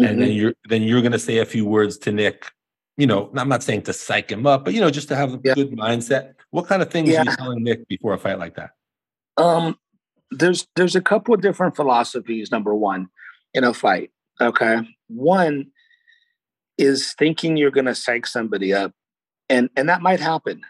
[0.00, 0.04] Mm-hmm.
[0.04, 0.38] And then mm-hmm.
[0.38, 2.50] you're then you're gonna say a few words to Nick.
[2.96, 5.34] You know, I'm not saying to psych him up, but you know, just to have
[5.34, 5.54] a yeah.
[5.54, 6.34] good mindset.
[6.50, 7.20] What kind of things yeah.
[7.20, 8.70] are you telling Nick before a fight like that?
[9.36, 9.78] Um,
[10.30, 12.50] there's there's a couple of different philosophies.
[12.50, 13.08] Number one,
[13.52, 14.10] in a fight.
[14.40, 15.66] Okay, one
[16.78, 18.92] is thinking you're going to psych somebody up
[19.48, 20.62] and and that might happen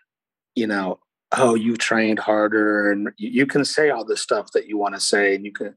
[0.55, 0.99] you know
[1.33, 5.01] oh you trained harder and you, can say all the stuff that you want to
[5.01, 5.77] say and you can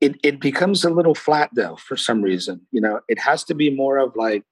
[0.00, 3.00] it, it becomes a little flat though for some reason you know?
[3.08, 4.44] It has to be more of like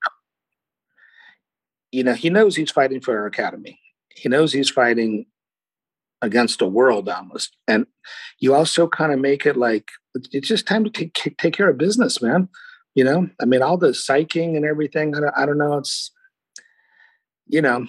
[1.92, 3.78] you know he knows he's fighting for our academy.
[4.08, 5.26] He knows he's fighting
[6.22, 7.86] against a world almost and
[8.40, 9.90] you also kind of make it like
[10.32, 12.48] it's just time to take, take care of business man
[12.96, 13.28] you know?
[13.40, 16.10] I mean all the psyching and everything i don't, I don't know it's
[17.46, 17.86] you know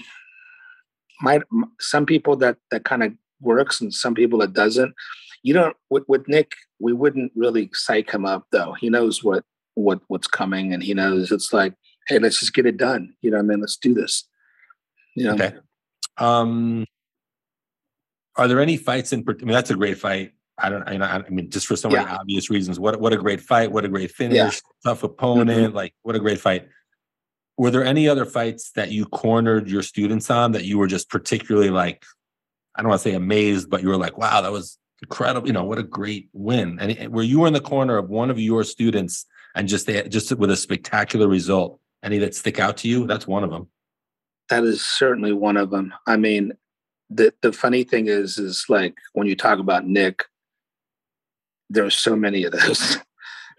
[1.22, 1.42] might
[1.80, 4.94] some people that that kind of works and some people that doesn't.
[5.44, 8.74] You don't with, with nick we wouldn't really psych him up though.
[8.74, 9.44] He knows what
[9.76, 11.74] what what's coming and he knows it's like
[12.08, 13.14] hey let's just get it done.
[13.22, 13.60] You know i mean?
[13.60, 14.28] Let's do this.
[15.16, 15.34] You know?
[15.34, 15.54] Okay.
[16.18, 16.86] Um
[18.36, 21.30] are there any fights in i mean that's a great fight I don't, I, I
[21.30, 22.18] mean, just for so many yeah.
[22.18, 22.80] obvious reasons.
[22.80, 23.72] What what a great fight!
[23.72, 24.36] What a great finish!
[24.36, 24.52] Yeah.
[24.84, 25.50] Tough opponent!
[25.50, 25.76] Mm-hmm.
[25.76, 26.68] Like what a great fight!
[27.58, 31.10] Were there any other fights that you cornered your students on that you were just
[31.10, 32.06] particularly like,
[32.76, 35.48] I don't want to say amazed, but you were like, wow, that was incredible!
[35.48, 36.80] You know, what a great win!
[36.80, 40.08] And where you were in the corner of one of your students and just they
[40.08, 43.06] just with a spectacular result, any that stick out to you?
[43.06, 43.68] That's one of them.
[44.50, 45.94] That is certainly one of them.
[46.08, 46.54] I mean,
[47.12, 50.26] the the funny thing is, is like when you talk about Nick
[51.70, 52.98] there's so many of those.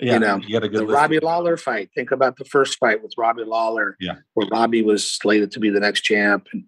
[0.01, 1.91] Yeah, you know, you the Robbie Lawler fight.
[1.93, 5.71] Think about the first fight with Robbie Lawler, yeah, where Robbie was slated to be
[5.71, 6.63] the next champ, and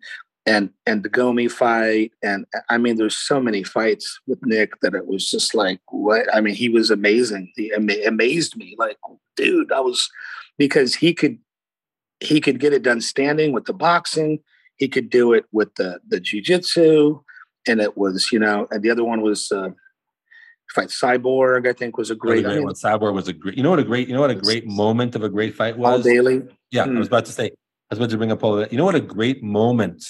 [0.47, 4.95] and and the Gomi fight, and I mean, there's so many fights with Nick that
[4.95, 6.27] it was just like, what?
[6.35, 7.53] I mean, he was amazing.
[7.55, 8.97] He ama- amazed me, like,
[9.37, 10.11] dude, I was
[10.59, 11.39] because he could
[12.21, 14.41] he could get it done standing with the boxing.
[14.77, 17.23] He could do it with the the jujitsu,
[17.69, 19.53] and it was you know, and the other one was.
[19.53, 19.71] Uh,
[20.73, 22.75] fight Cyborg, I think was a great, great one.
[22.75, 23.57] Cyborg was a great.
[23.57, 24.09] You know what a great.
[24.09, 26.03] You know what a great moment of a great fight was.
[26.03, 26.43] Paul Daley.
[26.71, 26.97] Yeah, mm.
[26.97, 27.15] I was hmm.
[27.15, 27.47] about to say.
[27.47, 27.51] I
[27.95, 28.67] was about to bring up Paul.
[28.67, 30.05] You know what a great moment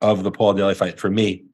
[0.00, 1.44] of the Paul Daley fight for me.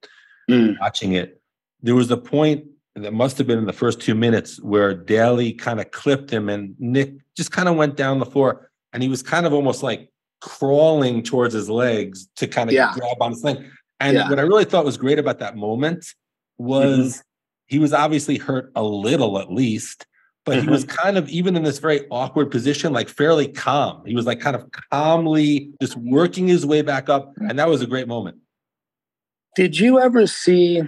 [0.49, 0.79] Mm.
[0.81, 1.41] Watching it,
[1.83, 5.53] there was a point that must have been in the first two minutes where Daley
[5.53, 9.09] kind of clipped him, and Nick just kind of went down the floor, and he
[9.09, 10.09] was kind of almost like
[10.41, 12.93] crawling towards his legs to kind of yeah.
[12.95, 13.71] grab on his thing.
[13.99, 14.29] And yeah.
[14.29, 16.15] what I really thought was great about that moment
[16.59, 17.21] was mm-hmm
[17.67, 20.07] he was obviously hurt a little at least,
[20.45, 20.97] but he was mm-hmm.
[20.97, 24.05] kind of even in this very awkward position, like fairly calm.
[24.07, 27.33] He was like kind of calmly just working his way back up.
[27.37, 28.39] And that was a great moment.
[29.57, 30.83] Did you ever see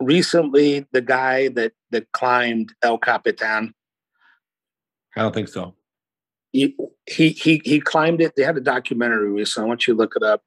[0.00, 3.74] recently the guy that that climbed El Capitan?
[5.16, 5.74] I don't think so.
[6.52, 6.74] he
[7.06, 8.32] he he he climbed it.
[8.36, 9.66] They had a documentary recently.
[9.66, 10.42] I want you to look it up.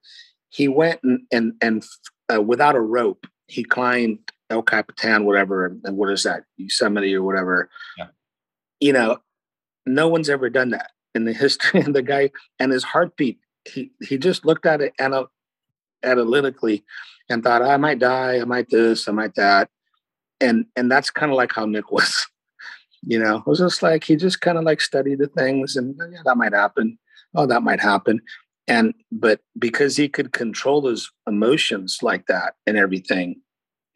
[0.49, 1.85] He went and and and
[2.33, 4.19] uh, without a rope, he climbed
[4.49, 7.69] El Capitan, whatever, and what is that, Yosemite or whatever.
[7.97, 8.07] Yeah.
[8.79, 9.17] You know,
[9.85, 11.81] no one's ever done that in the history.
[11.81, 15.31] And the guy and his heartbeat, he he just looked at it anal-
[16.03, 16.83] analytically
[17.29, 19.69] and thought, I might die, I might this, I might that.
[20.41, 22.27] And and that's kind of like how Nick was.
[23.01, 25.97] You know, it was just like he just kind of like studied the things and
[26.01, 26.99] oh, yeah, that might happen.
[27.33, 28.19] Oh, that might happen.
[28.67, 33.41] And but because he could control his emotions like that and everything,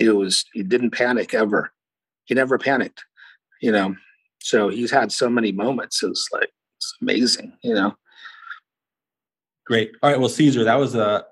[0.06, 1.72] it was he didn't panic ever.
[2.26, 3.04] He never panicked,
[3.62, 3.96] you know.
[4.40, 6.04] So he's had so many moments.
[6.04, 7.96] It's like it's amazing, you know.
[9.66, 9.92] Great.
[10.02, 10.20] All right.
[10.20, 11.26] Well, Cesar, that was a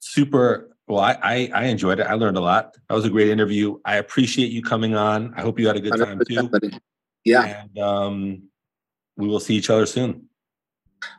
[0.00, 2.06] super well, I, I, I enjoyed it.
[2.06, 2.76] I learned a lot.
[2.88, 3.78] That was a great interview.
[3.84, 5.32] I appreciate you coming on.
[5.34, 6.70] I hope you had a good time too.
[7.24, 7.62] Yeah.
[7.62, 8.42] And um,
[9.16, 10.28] we will see each other soon.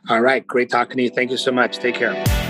[0.08, 0.46] All right.
[0.46, 1.10] Great talking to you.
[1.10, 1.78] Thank you so much.
[1.78, 2.45] Take care.